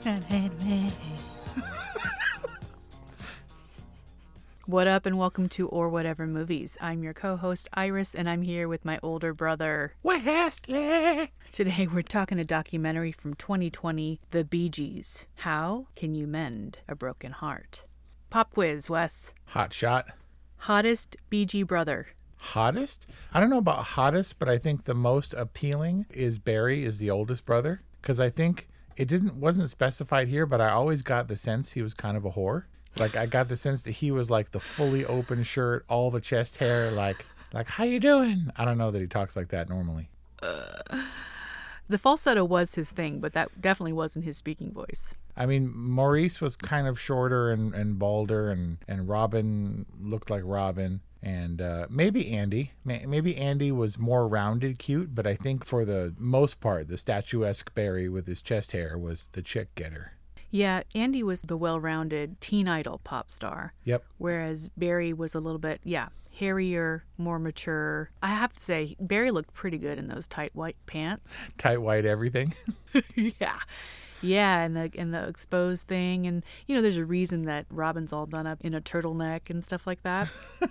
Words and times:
What 4.66 4.86
up, 4.86 5.04
and 5.04 5.18
welcome 5.18 5.48
to 5.50 5.68
Or 5.68 5.88
Whatever 5.88 6.28
Movies. 6.28 6.78
I'm 6.80 7.02
your 7.02 7.12
co 7.12 7.36
host, 7.36 7.68
Iris, 7.74 8.14
and 8.14 8.30
I'm 8.30 8.42
here 8.42 8.68
with 8.68 8.84
my 8.84 9.00
older 9.02 9.32
brother, 9.32 9.94
Wesley. 10.02 11.32
Today, 11.50 11.88
we're 11.92 12.02
talking 12.02 12.38
a 12.38 12.44
documentary 12.44 13.10
from 13.10 13.34
2020, 13.34 14.20
The 14.30 14.44
Bee 14.44 14.70
Gees 14.70 15.26
How 15.38 15.88
Can 15.96 16.14
You 16.14 16.28
Mend 16.28 16.78
a 16.88 16.94
Broken 16.94 17.32
Heart? 17.32 17.82
Pop 18.30 18.54
quiz, 18.54 18.88
Wes. 18.88 19.34
Hot 19.48 19.72
shot. 19.72 20.06
Hottest 20.58 21.16
Bee 21.28 21.44
Gee 21.44 21.64
brother. 21.64 22.06
Hottest? 22.36 23.08
I 23.34 23.40
don't 23.40 23.50
know 23.50 23.58
about 23.58 23.82
hottest, 23.82 24.38
but 24.38 24.48
I 24.48 24.56
think 24.56 24.84
the 24.84 24.94
most 24.94 25.34
appealing 25.34 26.06
is 26.10 26.38
Barry, 26.38 26.84
is 26.84 26.98
the 26.98 27.10
oldest 27.10 27.44
brother. 27.44 27.82
Because 28.00 28.20
I 28.20 28.30
think 28.30 28.68
it 29.00 29.08
didn't 29.08 29.36
wasn't 29.36 29.70
specified 29.70 30.28
here, 30.28 30.44
but 30.44 30.60
I 30.60 30.68
always 30.68 31.00
got 31.00 31.26
the 31.26 31.36
sense 31.36 31.72
he 31.72 31.80
was 31.80 31.94
kind 31.94 32.18
of 32.18 32.26
a 32.26 32.32
whore. 32.32 32.64
Like 32.98 33.16
I 33.16 33.24
got 33.24 33.48
the 33.48 33.56
sense 33.56 33.82
that 33.84 33.92
he 33.92 34.10
was 34.10 34.30
like 34.30 34.50
the 34.50 34.60
fully 34.60 35.06
open 35.06 35.42
shirt, 35.42 35.86
all 35.88 36.10
the 36.10 36.20
chest 36.20 36.58
hair, 36.58 36.90
like 36.90 37.24
like 37.54 37.66
how 37.66 37.84
you 37.84 37.98
doing? 37.98 38.50
I 38.56 38.66
don't 38.66 38.76
know 38.76 38.90
that 38.90 39.00
he 39.00 39.06
talks 39.06 39.36
like 39.36 39.48
that 39.48 39.70
normally. 39.70 40.10
Uh, 40.42 41.02
the 41.88 41.96
falsetto 41.96 42.44
was 42.44 42.74
his 42.74 42.90
thing, 42.90 43.20
but 43.20 43.32
that 43.32 43.62
definitely 43.62 43.94
wasn't 43.94 44.26
his 44.26 44.36
speaking 44.36 44.70
voice. 44.70 45.14
I 45.34 45.46
mean, 45.46 45.72
Maurice 45.74 46.42
was 46.42 46.54
kind 46.54 46.86
of 46.86 47.00
shorter 47.00 47.50
and, 47.50 47.74
and 47.74 47.98
balder, 47.98 48.50
and, 48.50 48.76
and 48.86 49.08
Robin 49.08 49.86
looked 49.98 50.28
like 50.28 50.42
Robin. 50.44 51.00
And 51.22 51.60
uh, 51.60 51.86
maybe 51.90 52.32
Andy. 52.32 52.72
Maybe 52.84 53.36
Andy 53.36 53.72
was 53.72 53.98
more 53.98 54.26
rounded, 54.26 54.78
cute, 54.78 55.14
but 55.14 55.26
I 55.26 55.34
think 55.34 55.66
for 55.66 55.84
the 55.84 56.14
most 56.18 56.60
part, 56.60 56.88
the 56.88 56.96
statuesque 56.96 57.74
Barry 57.74 58.08
with 58.08 58.26
his 58.26 58.40
chest 58.40 58.72
hair 58.72 58.96
was 58.96 59.28
the 59.32 59.42
chick 59.42 59.74
getter. 59.74 60.12
Yeah, 60.50 60.82
Andy 60.94 61.22
was 61.22 61.42
the 61.42 61.56
well 61.56 61.78
rounded 61.78 62.40
teen 62.40 62.68
idol 62.68 63.00
pop 63.04 63.30
star. 63.30 63.74
Yep. 63.84 64.04
Whereas 64.18 64.68
Barry 64.70 65.12
was 65.12 65.34
a 65.34 65.40
little 65.40 65.60
bit, 65.60 65.80
yeah, 65.84 66.08
hairier, 66.32 67.04
more 67.18 67.38
mature. 67.38 68.10
I 68.22 68.28
have 68.28 68.54
to 68.54 68.60
say, 68.60 68.96
Barry 68.98 69.30
looked 69.30 69.52
pretty 69.52 69.78
good 69.78 69.98
in 69.98 70.06
those 70.06 70.26
tight 70.26 70.54
white 70.54 70.76
pants. 70.86 71.42
Tight 71.58 71.82
white 71.82 72.04
everything. 72.04 72.54
yeah. 73.14 73.58
Yeah, 74.22 74.60
and 74.60 74.76
the 74.76 74.90
and 74.96 75.14
the 75.14 75.26
exposed 75.26 75.88
thing, 75.88 76.26
and 76.26 76.44
you 76.66 76.74
know, 76.74 76.82
there's 76.82 76.96
a 76.96 77.04
reason 77.04 77.44
that 77.44 77.66
Robin's 77.70 78.12
all 78.12 78.26
done 78.26 78.46
up 78.46 78.60
in 78.60 78.74
a 78.74 78.80
turtleneck 78.80 79.50
and 79.50 79.64
stuff 79.64 79.86
like 79.86 80.02
that. 80.02 80.28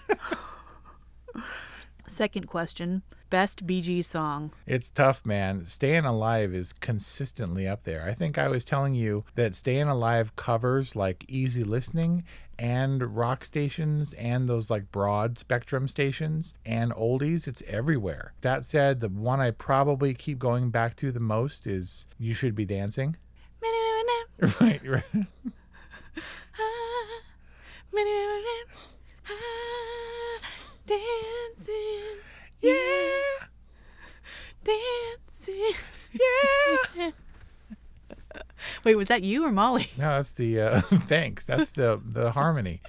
Second 2.08 2.48
question 2.48 3.04
Best 3.30 3.68
BG 3.68 4.04
song? 4.04 4.52
It's 4.66 4.90
tough, 4.90 5.24
man. 5.24 5.66
Staying 5.66 6.06
Alive 6.06 6.54
is 6.54 6.74
consistently 6.74 7.68
up 7.68 7.84
there. 7.84 8.04
I 8.04 8.16
think 8.16 8.40
I 8.40 8.48
was 8.48 8.66
telling 8.66 8.96
you 8.96 9.24
that 9.36 9.54
Staying 9.54 9.88
Alive 9.88 10.36
covers 10.36 10.96
like 10.96 11.24
easy 11.28 11.64
listening 11.64 12.24
and 12.58 13.16
rock 13.16 13.46
stations 13.46 14.14
and 14.14 14.50
those 14.50 14.72
like 14.72 14.92
broad 14.92 15.38
spectrum 15.38 15.88
stations 15.88 16.56
and 16.66 16.92
oldies. 16.94 17.48
It's 17.48 17.62
everywhere. 17.68 18.34
That 18.42 18.66
said, 18.66 19.00
the 19.00 19.10
one 19.10 19.40
I 19.40 19.52
probably 19.52 20.16
keep 20.16 20.40
going 20.40 20.72
back 20.72 20.96
to 20.96 21.12
the 21.12 21.20
most 21.20 21.68
is 21.68 22.08
You 22.18 22.34
Should 22.34 22.56
Be 22.56 22.66
Dancing. 22.66 23.16
Right, 24.60 24.82
right. 24.88 25.04
dancing, 30.86 32.18
yeah, 32.62 33.46
dancing, 34.64 35.74
yeah. 36.14 37.12
Wait, 38.84 38.96
was 38.96 39.08
that 39.10 39.24
you 39.24 39.46
or 39.46 39.52
Molly? 39.52 39.90
No, 39.98 40.16
that's 40.16 40.32
the 40.32 40.62
uh, 40.62 40.82
thanks. 40.82 41.46
That's 41.46 41.72
the 41.72 42.02
the 42.04 42.32
harmony 42.32 42.82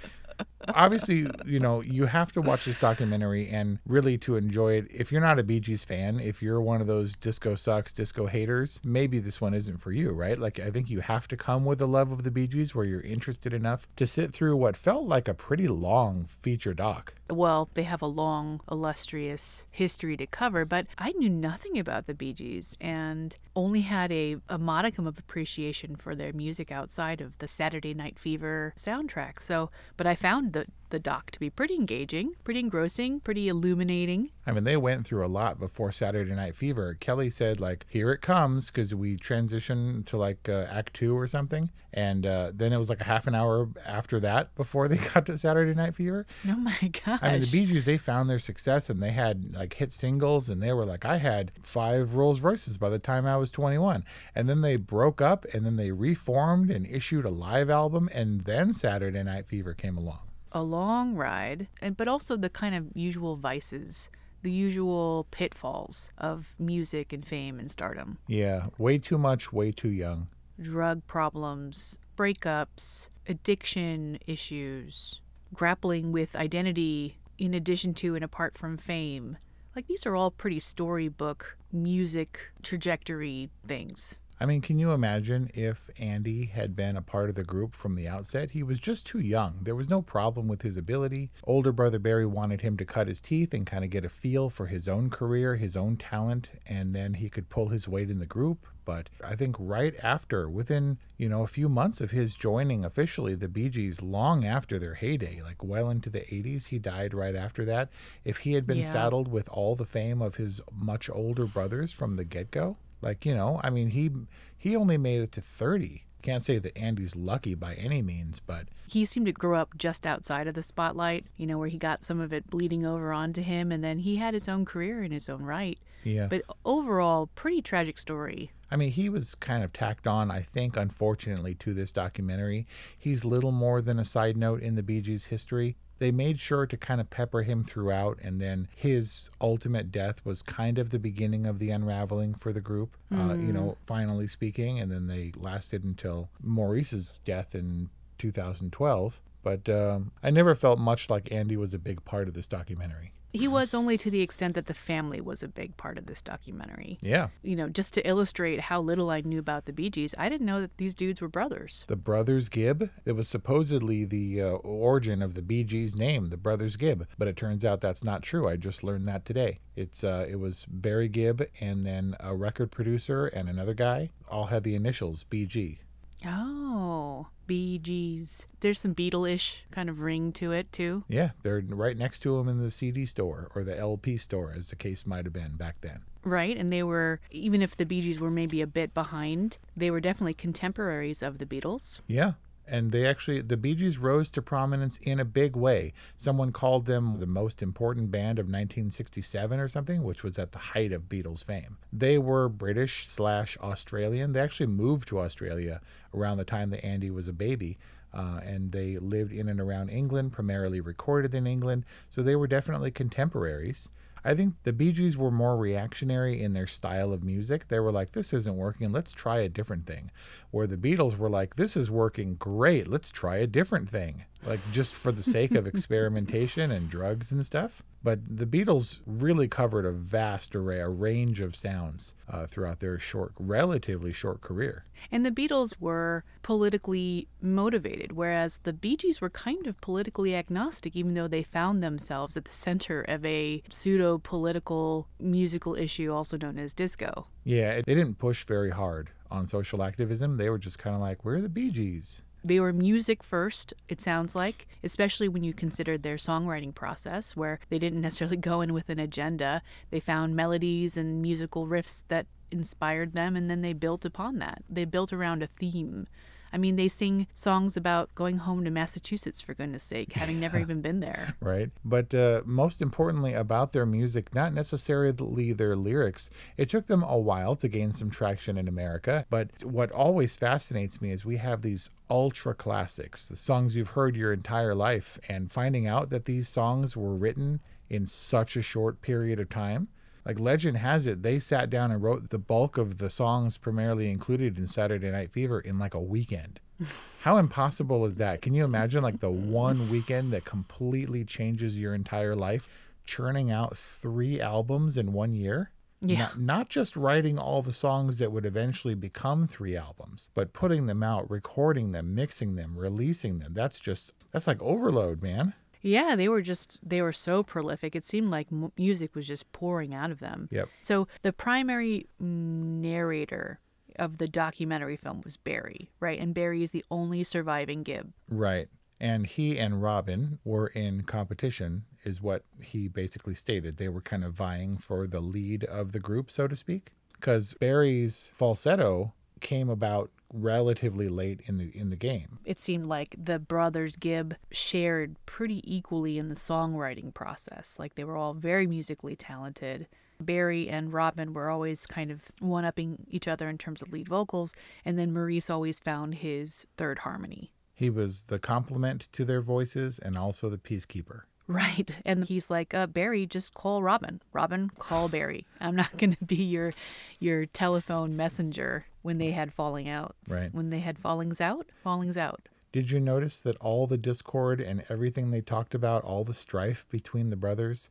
obviously, 0.69 1.27
you 1.45 1.61
know, 1.61 1.81
you 1.81 2.07
have 2.07 2.33
to 2.33 2.41
watch 2.41 2.65
this 2.65 2.79
documentary 2.79 3.49
and 3.49 3.79
really 3.87 4.19
to 4.19 4.37
enjoy 4.37 4.75
it. 4.75 4.87
If 4.91 5.13
you're 5.13 5.21
not 5.21 5.39
a 5.39 5.43
Bee 5.43 5.61
Gees 5.61 5.85
fan, 5.85 6.21
if 6.21 6.43
you're 6.43 6.61
one 6.61 6.81
of 6.81 6.87
those 6.87 7.17
disco 7.17 7.55
sucks, 7.55 7.93
disco 7.93 8.27
haters, 8.27 8.81
maybe 8.85 9.19
this 9.19 9.41
one 9.41 9.55
isn't 9.55 9.79
for 9.79 9.93
you, 9.93 10.11
right? 10.11 10.39
Like, 10.39 10.59
I 10.61 10.71
think 10.71 10.91
you 10.91 11.01
have 11.01 11.29
to 11.29 11.37
come 11.37 11.65
with 11.65 11.81
a 11.81 11.87
love 11.87 12.13
of 12.13 12.23
the 12.23 12.31
Bee 12.31 12.47
Gees 12.47 12.75
where 12.75 12.85
you're 12.85 13.01
interested 13.01 13.53
enough 13.53 13.87
to 13.97 14.07
sit 14.07 14.33
through 14.33 14.57
what 14.57 14.77
felt 14.77 15.05
like 15.05 15.29
a 15.29 15.35
pretty 15.35 15.69
long 15.69 16.25
feature 16.25 16.75
doc. 16.75 17.15
Well, 17.29 17.69
they 17.75 17.85
have 17.85 18.03
a 18.03 18.07
long, 18.07 18.61
illustrious 18.71 19.67
history 19.71 20.17
to 20.17 20.27
cover, 20.27 20.65
but 20.65 20.87
I 20.99 21.13
knew 21.13 21.29
nothing 21.29 21.79
about 21.79 22.07
the 22.07 22.15
Bee 22.15 22.33
Gees 22.33 22.77
and 22.81 23.37
only 23.55 23.83
had 23.83 24.11
a, 24.13 24.37
a 24.49 24.59
modicum 24.59 25.07
of 25.07 25.19
appreciation 25.19 25.97
for 25.97 26.15
their 26.15 26.33
music 26.33 26.73
outside 26.73 27.21
of 27.21 27.39
the 27.39 27.49
Saturday 27.49 27.95
Night 27.95 28.19
Fever 28.19 28.73
soundtrack. 28.77 29.41
So, 29.41 29.71
but 29.97 30.07
I 30.07 30.15
found 30.15 30.50
the 30.51 30.67
the 30.91 30.99
doc 30.99 31.31
to 31.31 31.41
be 31.41 31.49
pretty 31.49 31.75
engaging, 31.75 32.35
pretty 32.45 32.61
engrossing, 32.61 33.21
pretty 33.21 33.49
illuminating. 33.49 34.31
I 34.47 34.53
mean, 34.53 34.65
they 34.65 34.77
went 34.77 35.07
through 35.07 35.25
a 35.25 35.29
lot 35.29 35.59
before 35.59 35.93
Saturday 35.93 36.35
Night 36.35 36.55
Fever. 36.55 36.97
Kelly 37.01 37.31
said, 37.31 37.61
like, 37.61 37.87
here 37.89 38.11
it 38.13 38.21
comes, 38.21 38.67
because 38.67 38.95
we 38.95 39.17
transitioned 39.17 40.07
to 40.07 40.17
like 40.17 40.49
uh, 40.49 40.67
Act 40.71 40.95
Two 40.95 41.17
or 41.17 41.27
something. 41.27 41.71
And 41.93 42.25
uh, 42.25 42.53
then 42.55 42.73
it 42.73 42.77
was 42.77 42.89
like 42.89 43.01
a 43.01 43.05
half 43.05 43.27
an 43.27 43.35
hour 43.35 43.69
after 43.85 44.21
that 44.21 44.55
before 44.55 44.87
they 44.89 44.97
got 44.97 45.27
to 45.27 45.39
Saturday 45.39 45.75
Night 45.75 45.95
Fever. 45.95 46.27
Oh 46.49 46.57
my 46.57 46.77
gosh. 47.05 47.19
I 47.23 47.33
mean, 47.33 47.41
the 47.43 47.51
Bee 47.51 47.67
Gees, 47.67 47.85
they 47.85 47.99
found 47.99 48.29
their 48.29 48.39
success 48.39 48.91
and 48.91 49.03
they 49.03 49.11
had 49.11 49.55
like 49.55 49.75
hit 49.75 49.93
singles, 49.93 50.49
and 50.49 50.63
they 50.63 50.73
were 50.73 50.85
like, 50.85 51.05
I 51.05 51.17
had 51.17 51.53
five 51.63 52.15
Rolls 52.15 52.41
Royces 52.41 52.77
by 52.77 52.91
the 52.91 52.99
time 52.99 53.27
I 53.27 53.37
was 53.37 53.51
21. 53.51 54.05
And 54.35 54.49
then 54.49 54.61
they 54.61 54.77
broke 54.77 55.21
up 55.21 55.47
and 55.55 55.65
then 55.65 55.77
they 55.77 55.93
reformed 55.93 56.71
and 56.71 56.87
issued 56.87 57.25
a 57.25 57.31
live 57.31 57.71
album, 57.71 58.09
and 58.13 58.43
then 58.43 58.75
Saturday 58.75 59.23
Night 59.23 59.47
Fever 59.47 59.75
came 59.75 59.97
along 59.97 60.21
a 60.53 60.63
long 60.63 61.15
ride, 61.15 61.69
and 61.81 61.97
but 61.97 62.09
also 62.09 62.37
the 62.37 62.51
kind 62.51 62.75
of 62.75 62.89
usual 62.95 63.37
vices, 63.37 64.11
the 64.43 64.53
usual 64.53 65.27
pitfalls 65.31 66.11
of 66.19 66.55
music 66.59 67.13
and 67.13 67.27
fame 67.27 67.59
and 67.59 67.71
stardom. 67.71 68.19
Yeah, 68.27 68.67
way 68.79 68.99
too 68.99 69.19
much, 69.19 69.53
way 69.53 69.73
too 69.73 69.91
young. 69.91 70.29
Drug 70.61 71.07
problems, 71.07 71.99
breakups, 72.17 73.09
addiction 73.27 74.19
issues, 74.27 75.21
grappling 75.55 76.13
with 76.13 76.37
identity 76.37 77.19
in 77.39 77.55
addition 77.55 77.95
to 77.95 78.15
and 78.15 78.25
apart 78.25 78.57
from 78.57 78.77
fame. 78.77 79.39
Like 79.75 79.87
these 79.87 80.05
are 80.05 80.17
all 80.17 80.31
pretty 80.31 80.61
storybook 80.61 81.57
music 81.73 82.51
trajectory 82.63 83.51
things. 83.67 84.17
I 84.43 84.47
mean, 84.47 84.63
can 84.63 84.79
you 84.79 84.93
imagine 84.93 85.51
if 85.53 85.91
Andy 85.99 86.47
had 86.47 86.75
been 86.75 86.97
a 86.97 87.03
part 87.03 87.29
of 87.29 87.35
the 87.35 87.45
group 87.45 87.75
from 87.75 87.95
the 87.95 88.09
outset? 88.09 88.53
He 88.53 88.63
was 88.63 88.79
just 88.81 89.07
too 89.07 89.21
young. 89.21 89.59
There 89.61 89.77
was 89.77 89.91
no 89.91 90.01
problem 90.01 90.49
with 90.49 90.63
his 90.63 90.79
ability. 90.79 91.31
Older 91.45 91.73
brother 91.73 91.99
Barry 91.99 92.25
wanted 92.25 92.63
him 92.63 92.79
to 92.79 92.87
cut 92.87 93.07
his 93.07 93.21
teeth 93.21 93.53
and 93.53 93.67
kind 93.67 93.85
of 93.85 93.91
get 93.91 94.07
a 94.07 94.09
feel 94.09 94.49
for 94.49 94.69
his 94.69 94.89
own 94.89 95.11
career, 95.11 95.57
his 95.57 95.77
own 95.77 95.99
talent, 95.99 96.49
and 96.65 96.95
then 96.95 97.13
he 97.15 97.29
could 97.29 97.51
pull 97.51 97.69
his 97.69 97.87
weight 97.87 98.09
in 98.09 98.19
the 98.19 98.25
group. 98.25 98.67
But 98.87 99.11
I 99.23 99.37
think 99.37 99.57
right 99.59 99.95
after, 100.03 100.49
within, 100.49 100.97
you 101.19 101.29
know, 101.29 101.43
a 101.43 101.47
few 101.47 101.69
months 101.69 102.01
of 102.01 102.11
his 102.11 102.35
joining 102.35 102.83
officially 102.83 103.35
the 103.35 103.47
Bee 103.47 103.69
Gees, 103.69 104.01
long 104.01 104.47
after 104.47 104.79
their 104.79 104.95
heyday, 104.95 105.43
like 105.43 105.63
well 105.63 105.91
into 105.91 106.09
the 106.09 106.21
80s, 106.23 106.69
he 106.69 106.79
died 106.79 107.13
right 107.13 107.37
after 107.37 107.67
that. 107.67 107.91
If 108.25 108.39
he 108.39 108.55
had 108.55 108.67
been 108.67 108.79
Yeah. 108.79 108.91
saddled 108.91 109.29
with 109.29 109.51
all 109.51 109.77
the 109.77 109.85
fame 109.85 110.23
of 110.23 110.37
his 110.37 110.63
much 110.73 111.11
older 111.11 111.45
brothers 111.45 111.93
from 111.93 112.17
the 112.17 112.25
get 112.25 112.51
go, 112.51 112.79
like, 113.03 113.25
you 113.25 113.35
know, 113.35 113.61
I 113.63 113.71
mean, 113.71 113.91
he 113.91 114.11
he 114.57 114.77
only 114.77 114.99
made 114.99 115.23
it 115.23 115.33
to 115.33 115.41
30. 115.41 116.05
Can't 116.23 116.43
say 116.43 116.59
that 116.59 116.77
Andy's 116.77 117.17
lucky 117.17 117.55
by 117.55 117.75
any 117.77 118.03
means, 118.03 118.41
but 118.41 118.67
He 118.87 119.07
seemed 119.07 119.25
to 119.27 119.33
grow 119.33 119.59
up 119.59 119.79
just 119.79 120.07
outside 120.07 120.47
of 120.47 120.55
the 120.55 120.63
spotlight, 120.63 121.25
you 121.39 121.47
know, 121.47 121.57
where 121.57 121.69
he 121.69 121.79
got 121.79 122.05
some 122.05 122.21
of 122.21 122.31
it 122.33 122.51
bleeding 122.51 122.85
over 122.85 123.11
onto 123.13 123.41
him, 123.41 123.73
and 123.73 123.83
then 123.83 124.01
he 124.01 124.17
had 124.17 124.35
his 124.35 124.47
own 124.49 124.67
career 124.67 125.03
in 125.03 125.13
his 125.13 125.31
own 125.31 125.43
right. 125.43 125.79
yeah. 126.05 126.27
But 126.29 126.43
overall, 126.65 127.29
pretty 127.35 127.63
tragic 127.63 127.99
story. 127.99 128.51
I 128.71 128.77
mean, 128.77 128.91
he 128.91 129.09
was 129.09 129.35
kind 129.35 129.65
of 129.65 129.73
tacked 129.73 130.07
on, 130.07 130.31
I 130.31 130.43
think, 130.43 130.77
unfortunately, 130.77 131.55
to 131.57 131.73
this 131.73 131.91
documentary. 131.91 132.67
He's 132.99 133.25
little 133.25 133.51
more 133.51 133.81
than 133.81 133.99
a 133.99 134.05
side 134.05 134.37
note 134.37 134.61
in 134.61 134.75
the 134.75 134.83
Bee 134.83 135.01
Gees' 135.01 135.25
history. 135.25 135.77
They 136.01 136.11
made 136.11 136.41
sure 136.41 136.67
to 136.67 136.77
kind 136.79 136.99
of 136.99 137.11
pepper 137.11 137.43
him 137.43 137.63
throughout, 137.63 138.19
and 138.23 138.41
then 138.41 138.69
his 138.75 139.29
ultimate 139.39 139.93
death 139.93 140.25
was 140.25 140.41
kind 140.41 140.79
of 140.79 140.89
the 140.89 140.99
beginning 140.99 141.47
of 141.47 141.59
the 141.59 141.71
unraveling 141.71 142.35
for 142.35 142.55
the 142.55 142.61
group, 142.63 142.97
uh, 143.15 143.35
you 143.35 143.53
know, 143.53 143.77
finally 143.83 144.27
speaking. 144.27 144.81
And 144.81 144.91
then 144.91 145.09
they 145.09 145.33
lasted 145.37 145.85
until 145.85 146.31
Maurice's 146.43 147.21
death 147.27 147.55
in 147.55 147.91
2012. 148.17 149.21
But 149.43 149.69
um, 149.69 150.13
I 150.23 150.31
never 150.31 150.55
felt 150.55 150.79
much 150.79 151.11
like 151.11 151.31
Andy 151.31 151.57
was 151.59 151.75
a 151.75 151.79
big 151.79 152.03
part 152.07 152.29
of 152.29 152.35
this 152.35 152.49
documentary. 152.49 153.13
He 153.33 153.47
was 153.47 153.75
only 153.75 153.97
to 153.99 154.11
the 154.11 154.23
extent 154.23 154.55
that 154.55 154.67
the 154.67 154.75
family 154.75 155.21
was 155.21 155.43
a 155.43 155.49
big 155.49 155.77
part 155.77 155.99
of 155.99 156.07
this 156.07 156.21
documentary. 156.23 156.99
Yeah. 157.01 157.29
You 157.43 157.57
know, 157.57 157.69
just 157.69 157.95
to 157.95 158.07
illustrate 158.07 158.61
how 158.61 158.81
little 158.81 159.11
I 159.11 159.21
knew 159.21 159.39
about 159.39 159.67
the 159.67 159.73
Bee 159.73 159.91
Gees, 159.91 160.15
I 160.19 160.29
didn't 160.29 160.47
know 160.47 160.61
that 160.61 160.77
these 160.79 160.95
dudes 160.95 161.21
were 161.21 161.29
brothers. 161.29 161.85
The 161.87 161.97
Brothers 161.97 162.49
Gibb. 162.49 162.91
It 163.05 163.13
was 163.13 163.29
supposedly 163.29 164.05
the 164.05 164.43
uh, 164.43 164.47
origin 164.47 165.23
of 165.23 165.35
the 165.35 165.43
Bee 165.43 165.65
Gees 165.65 165.97
name, 165.97 166.31
the 166.31 166.37
Brothers 166.37 166.77
Gibb, 166.77 167.07
but 167.19 167.29
it 167.29 167.37
turns 167.37 167.65
out 167.65 167.81
that's 167.81 168.05
not 168.05 168.23
true. 168.23 168.49
I 168.49 168.57
just 168.57 168.83
learned 168.83 169.07
that 169.09 169.25
today. 169.25 169.61
It's 169.77 170.03
uh, 170.03 170.27
it 170.29 170.37
was 170.37 170.67
Barry 170.69 171.09
Gibb 171.09 171.43
and 171.61 171.85
then 171.85 172.17
a 172.21 172.35
record 172.35 172.71
producer 172.71 173.27
and 173.27 173.49
another 173.49 173.75
guy 173.75 174.11
all 174.29 174.47
had 174.47 174.65
the 174.65 174.75
initials 174.75 175.25
BG. 175.25 175.79
Oh, 176.27 177.29
Bee 177.47 177.79
Gees. 177.79 178.47
There's 178.61 178.81
some 178.81 178.95
Beatle-ish 178.95 179.65
kind 179.71 179.89
of 179.89 180.03
ring 180.03 180.33
to 180.33 180.53
it 180.53 180.73
too. 180.73 181.05
Yeah, 181.09 181.31
they're 181.43 181.63
right 181.67 181.97
next 181.97 182.21
to 182.21 182.37
them 182.37 182.49
in 182.49 182.63
the 182.63 182.71
CD 182.71 183.07
store 183.07 183.51
or 183.55 183.65
the 183.65 183.79
LP 183.79 184.19
store, 184.19 184.53
as 184.57 184.69
the 184.69 184.77
case 184.77 185.07
might 185.07 185.25
have 185.25 185.33
been 185.33 185.57
back 185.57 185.81
then. 185.81 186.03
Right, 186.23 186.57
and 186.57 186.73
they 186.73 186.83
were 186.83 187.21
even 187.31 187.63
if 187.63 187.77
the 187.77 187.87
Bee 187.87 188.03
Gees 188.03 188.21
were 188.21 188.31
maybe 188.31 188.61
a 188.61 188.67
bit 188.67 188.93
behind, 188.93 189.59
they 189.77 189.91
were 189.91 190.01
definitely 190.01 190.35
contemporaries 190.35 191.23
of 191.23 191.39
the 191.39 191.47
Beatles. 191.47 192.01
Yeah. 192.07 192.33
And 192.71 192.93
they 192.93 193.05
actually, 193.05 193.41
the 193.41 193.57
Bee 193.57 193.75
Gees 193.75 193.99
rose 193.99 194.31
to 194.31 194.41
prominence 194.41 194.97
in 194.99 195.19
a 195.19 195.25
big 195.25 195.57
way. 195.57 195.93
Someone 196.17 196.53
called 196.53 196.87
them 196.87 197.19
the 197.19 197.27
most 197.27 197.63
important 197.63 198.13
band 198.13 198.39
of 198.39 198.47
1967 198.47 199.59
or 199.59 199.67
something, 199.67 200.05
which 200.05 200.23
was 200.23 200.39
at 200.39 200.53
the 200.53 200.59
height 200.59 200.93
of 200.93 201.09
Beatles 201.09 201.43
fame. 201.43 201.79
They 201.93 202.17
were 202.17 202.49
British 202.49 203.09
slash 203.09 203.59
Australian. 203.59 204.33
They 204.33 204.41
actually 204.41 204.69
moved 204.69 205.09
to 205.09 205.19
Australia 205.19 205.81
around 206.15 206.39
the 206.39 206.45
time 206.45 206.71
that 206.71 206.85
Andy 206.85 207.11
was 207.11 207.27
a 207.27 207.33
baby. 207.33 207.77
Uh, 208.15 208.41
and 208.45 208.71
they 208.71 208.99
lived 208.99 209.33
in 209.33 209.49
and 209.49 209.61
around 209.61 209.89
England, 209.89 210.33
primarily 210.33 210.81
recorded 210.81 211.35
in 211.35 211.49
England. 211.49 211.85
So 212.09 212.23
they 212.23 212.37
were 212.37 212.47
definitely 212.47 212.93
contemporaries. 212.93 213.89
I 214.25 214.35
think 214.35 214.55
the 214.65 214.73
Bee 214.73 214.93
Gees 214.93 215.17
were 215.17 215.31
more 215.31 215.57
reactionary 215.57 216.43
in 216.43 216.53
their 216.53 216.67
style 216.67 217.13
of 217.13 217.25
music. 217.25 217.69
They 217.69 217.81
were 217.81 217.93
like, 217.93 218.13
this 218.13 218.33
isn't 218.33 218.57
working, 218.57 218.93
let's 218.93 219.13
try 219.13 219.39
a 219.39 219.49
different 219.49 219.87
thing. 219.87 220.11
Where 220.51 220.67
the 220.67 220.77
Beatles 220.77 221.17
were 221.17 221.31
like, 221.31 221.57
this 221.57 221.77
is 221.77 221.91
working 221.91 222.35
great, 222.37 222.89
let's 222.89 223.11
try 223.11 223.37
a 223.37 223.47
different 223.47 223.89
thing. 223.89 224.25
Like, 224.45 224.61
just 224.73 224.95
for 224.95 225.13
the 225.13 225.23
sake 225.23 225.55
of 225.55 225.67
experimentation 225.69 226.71
and 226.71 226.91
drugs 226.91 227.33
and 227.33 227.45
stuff. 227.45 227.83
But 228.03 228.21
the 228.39 228.47
Beatles 228.47 229.01
really 229.07 229.47
covered 229.47 229.85
a 229.85 229.93
vast 229.93 230.57
array, 230.57 230.81
a 230.81 230.89
range 230.89 231.41
of 231.41 231.55
sounds 231.55 232.17
uh, 232.29 232.47
throughout 232.47 232.81
their 232.81 232.99
short, 232.99 233.33
relatively 233.39 234.13
short 234.13 234.41
career. 234.41 234.87
And 235.13 235.25
the 235.25 235.31
Beatles 235.31 235.75
were 235.79 236.25
politically 236.43 237.29
motivated, 237.43 238.13
whereas 238.13 238.61
the 238.63 238.73
Bee 238.73 238.97
Gees 238.97 239.21
were 239.21 239.31
kind 239.31 239.67
of 239.67 239.81
politically 239.83 240.35
agnostic, 240.35 240.97
even 240.97 241.15
though 241.15 241.29
they 241.29 241.43
found 241.43 241.83
themselves 241.83 242.37
at 242.37 242.47
the 242.47 242.51
center 242.51 243.03
of 243.03 243.25
a 243.27 243.63
pseudo 243.69 244.19
political 244.19 245.07
musical 245.19 245.75
issue, 245.75 246.11
also 246.11 246.39
known 246.39 246.59
as 246.59 246.73
disco. 246.73 247.27
Yeah, 247.45 247.73
it, 247.73 247.87
they 247.87 247.95
didn't 247.95 248.19
push 248.19 248.45
very 248.45 248.71
hard 248.71 249.11
on 249.31 249.47
social 249.47 249.83
activism. 249.83 250.39
They 250.39 250.49
were 250.49 250.59
just 250.59 250.79
kind 250.79 250.97
of 250.97 251.03
like, 251.03 251.25
we're 251.25 251.41
the 251.41 251.49
Bee 251.49 251.71
Gees. 251.71 252.23
They 252.43 252.59
were 252.59 252.73
music 252.73 253.23
first, 253.23 253.75
it 253.89 254.01
sounds 254.01 254.35
like, 254.35 254.67
especially 254.83 255.29
when 255.29 255.45
you 255.45 255.53
considered 255.53 256.03
their 256.03 256.17
songwriting 256.17 256.75
process, 256.75 257.37
where 257.37 257.61
they 257.69 257.79
didn't 257.79 258.01
necessarily 258.01 258.39
go 258.39 258.63
in 258.63 258.73
with 258.73 258.89
an 258.89 258.99
agenda. 258.99 259.63
They 259.91 260.01
found 260.01 260.35
melodies 260.35 260.97
and 260.97 261.21
musical 261.21 261.67
riffs 261.67 262.05
that 262.09 262.27
inspired 262.51 263.13
them, 263.13 263.37
and 263.37 263.51
then 263.51 263.61
they 263.61 263.75
built 263.75 264.05
upon 264.05 264.39
that. 264.39 264.63
They 264.71 264.87
built 264.87 265.13
around 265.13 265.43
a 265.43 265.47
theme. 265.47 266.07
I 266.53 266.59
mean, 266.59 266.77
they 266.77 266.89
sing 266.89 267.27
songs 267.35 267.77
about 267.77 268.15
going 268.15 268.39
home 268.39 268.65
to 268.65 268.71
Massachusetts, 268.71 269.41
for 269.41 269.55
goodness 269.55 269.83
sake, 269.83 270.13
having 270.13 270.41
never 270.41 270.59
even 270.59 270.81
been 270.81 271.01
there. 271.01 271.35
right? 271.41 271.71
But 271.85 272.15
uh, 272.15 272.43
most 272.45 272.83
importantly, 272.83 273.35
about 273.35 273.73
their 273.73 273.87
music, 273.87 274.35
not 274.35 274.53
necessarily 274.53 275.53
their 275.53 275.77
lyrics. 275.77 276.31
It 276.57 276.69
took 276.69 276.87
them 276.87 277.03
a 277.03 277.19
while 277.19 277.57
to 277.57 277.69
gain 277.69 277.93
some 277.93 278.11
traction 278.11 278.59
in 278.59 278.69
America. 278.69 279.27
But 279.31 279.51
what 279.65 279.91
always 279.93 280.35
fascinates 280.35 281.01
me 281.01 281.11
is 281.11 281.25
we 281.25 281.37
have 281.37 281.63
these 281.63 281.91
ultra 282.09 282.55
classics, 282.55 283.29
the 283.29 283.37
songs 283.37 283.77
you've 283.77 283.91
heard 283.91 284.17
your 284.17 284.33
entire 284.33 284.75
life, 284.75 285.19
and 285.29 285.51
finding 285.51 285.87
out 285.87 286.11
that 286.11 286.25
these 286.25 286.49
songs 286.49 286.97
were 286.97 287.15
written 287.15 287.61
in 287.89 288.07
such 288.07 288.57
a 288.57 288.63
short 288.63 289.03
period 289.03 289.41
of 289.41 289.49
time. 289.49 289.89
Like 290.25 290.41
legend 290.41 290.77
has 290.79 291.07
it, 291.07 291.23
they 291.23 291.39
sat 291.39 291.71
down 291.71 291.91
and 291.91 292.03
wrote 292.03 292.31
the 292.31 292.39
bulk 292.39 292.77
of 292.77 292.99
the 292.99 293.11
songs 293.11 293.57
primarily 293.57 294.11
included 294.11 294.59
in 294.59 294.69
Saturday 294.69 295.11
Night 295.11 295.33
Fever 295.33 295.61
in 295.61 295.79
like 295.79 295.95
a 295.95 296.01
weekend. 296.01 296.61
How 297.21 297.37
impossible 297.37 298.05
is 298.07 298.17
that? 298.17 298.43
Can 298.43 298.55
you 298.55 298.65
imagine 298.65 299.03
like 299.03 299.21
the 299.21 299.31
one 299.31 299.91
weekend 299.91 300.33
that 300.33 300.45
completely 300.45 301.25
changes 301.25 301.79
your 301.79 301.95
entire 301.95 302.37
life, 302.37 302.69
churning 303.05 303.51
out 303.51 303.77
three 303.77 304.41
albums 304.41 304.97
in 304.97 305.13
one 305.13 305.35
year? 305.35 305.71
Yeah. 306.03 306.19
Not, 306.19 306.41
not 306.41 306.69
just 306.71 306.97
writing 306.97 307.39
all 307.39 307.61
the 307.61 307.75
songs 307.75 308.19
that 308.19 308.33
would 308.33 308.47
eventually 308.47 308.95
become 308.95 309.47
three 309.47 309.77
albums, 309.77 310.31
but 310.35 310.55
putting 310.55 310.87
them 310.87 311.03
out, 311.03 311.31
recording 311.31 311.93
them, 311.93 312.15
mixing 312.15 312.57
them, 312.57 312.75
releasing 312.77 313.39
them. 313.39 313.53
That's 313.53 313.79
just, 313.79 314.15
that's 314.33 314.47
like 314.47 314.63
overload, 314.63 315.23
man. 315.23 315.53
Yeah, 315.83 316.17
they 316.17 316.29
were 316.29 316.43
just, 316.43 316.81
they 316.83 317.01
were 317.03 317.13
so 317.13 317.43
prolific. 317.43 317.97
It 317.97 318.05
seemed 318.05 318.31
like 318.31 318.49
m- 318.53 318.73
music 318.77 319.15
was 319.15 319.27
just 319.27 319.51
pouring 319.53 319.95
out 319.95 320.11
of 320.11 320.21
them. 320.21 320.49
Yep. 320.51 320.69
So 320.83 321.09
the 321.23 321.33
primary 321.33 322.07
narrator 322.19 323.61
of 323.97 324.19
the 324.19 324.29
documentary 324.29 324.97
film 324.97 325.21
was 325.25 325.37
Barry, 325.37 325.91
right? 326.01 326.19
And 326.19 326.35
Barry 326.35 326.63
is 326.63 326.71
the 326.71 326.85
only 326.91 327.25
surviving 327.25 327.83
Gibb. 327.83 328.13
Right. 328.29 328.69
And 328.99 329.27
he 329.27 329.59
and 329.59 329.83
Robin 329.83 330.39
were 330.45 330.69
in 330.69 331.03
competition, 331.05 331.85
is 332.05 332.21
what 332.21 332.45
he 332.61 332.89
basically 332.89 333.35
stated. 333.35 333.77
They 333.79 333.89
were 333.89 334.03
kind 334.03 334.25
of 334.25 334.35
vying 334.35 334.77
for 334.77 335.07
the 335.07 335.21
lead 335.21 335.65
of 335.65 335.93
the 335.93 336.01
group, 336.01 336.31
so 336.31 336.47
to 336.47 336.57
speak. 336.57 336.91
Because 337.15 337.55
Barry's 337.55 338.33
falsetto 338.35 339.15
came 339.41 339.69
about 339.69 340.11
relatively 340.33 341.09
late 341.09 341.41
in 341.47 341.59
the 341.59 341.77
in 341.77 341.91
the 341.91 341.97
game. 341.97 342.39
It 342.45 342.61
seemed 342.61 342.87
like 342.87 343.17
the 343.19 343.39
brothers 343.39 343.97
Gibb 343.97 344.37
shared 344.51 345.17
pretty 345.27 345.61
equally 345.65 346.19
in 346.19 346.29
the 346.29 346.35
songwriting 346.35 347.13
process. 347.13 347.79
Like 347.79 347.95
they 347.95 348.05
were 348.05 348.17
all 348.17 348.35
very 348.35 348.67
musically 348.67 349.17
talented. 349.17 349.89
Barry 350.21 350.69
and 350.69 350.93
Robin 350.93 351.33
were 351.33 351.51
always 351.51 351.87
kind 351.87 352.11
of 352.11 352.31
one 352.41 352.65
upping 352.65 353.07
each 353.09 353.27
other 353.27 353.49
in 353.49 353.57
terms 353.57 353.81
of 353.81 353.93
lead 353.93 354.09
vocals, 354.09 354.55
and 354.85 354.99
then 354.99 355.13
Maurice 355.13 355.49
always 355.49 355.81
found 355.81 356.17
his 356.17 356.67
third 356.77 357.01
harmony. 357.01 357.53
He 357.73 357.89
was 357.89 358.25
the 358.25 358.39
complement 358.39 359.09
to 359.13 359.25
their 359.25 359.41
voices 359.41 359.99
and 359.99 360.19
also 360.19 360.51
the 360.51 360.59
peacekeeper. 360.59 361.23
Right. 361.51 361.91
And 362.07 362.25
he's 362.25 362.49
like, 362.49 362.73
uh, 362.75 362.87
Barry, 362.87 363.27
just 363.27 363.55
call 363.55 363.83
Robin. 363.83 364.23
Robin, 364.33 364.71
call 364.79 365.09
Barry. 365.09 365.47
I'm 365.61 365.77
not 365.77 365.97
going 365.99 366.15
to 366.15 366.25
be 366.25 366.37
your 366.37 366.73
your 367.19 367.47
telephone 367.47 368.17
messenger 368.17 368.87
when 369.03 369.19
they 369.19 369.33
had 369.33 369.53
falling 369.53 369.89
outs. 369.89 370.33
Right. 370.33 370.55
When 370.55 370.71
they 370.71 370.79
had 370.81 370.99
fallings 370.99 371.41
out, 371.41 371.71
fallings 371.83 372.17
out. 372.17 372.49
Did 372.73 372.91
you 372.91 373.01
notice 373.01 373.41
that 373.41 373.57
all 373.57 373.87
the 373.87 373.99
discord 373.99 374.61
and 374.61 374.85
everything 374.89 375.31
they 375.31 375.41
talked 375.41 375.75
about, 375.75 376.05
all 376.05 376.25
the 376.25 376.35
strife 376.35 376.87
between 376.89 377.31
the 377.31 377.37
brothers, 377.37 377.91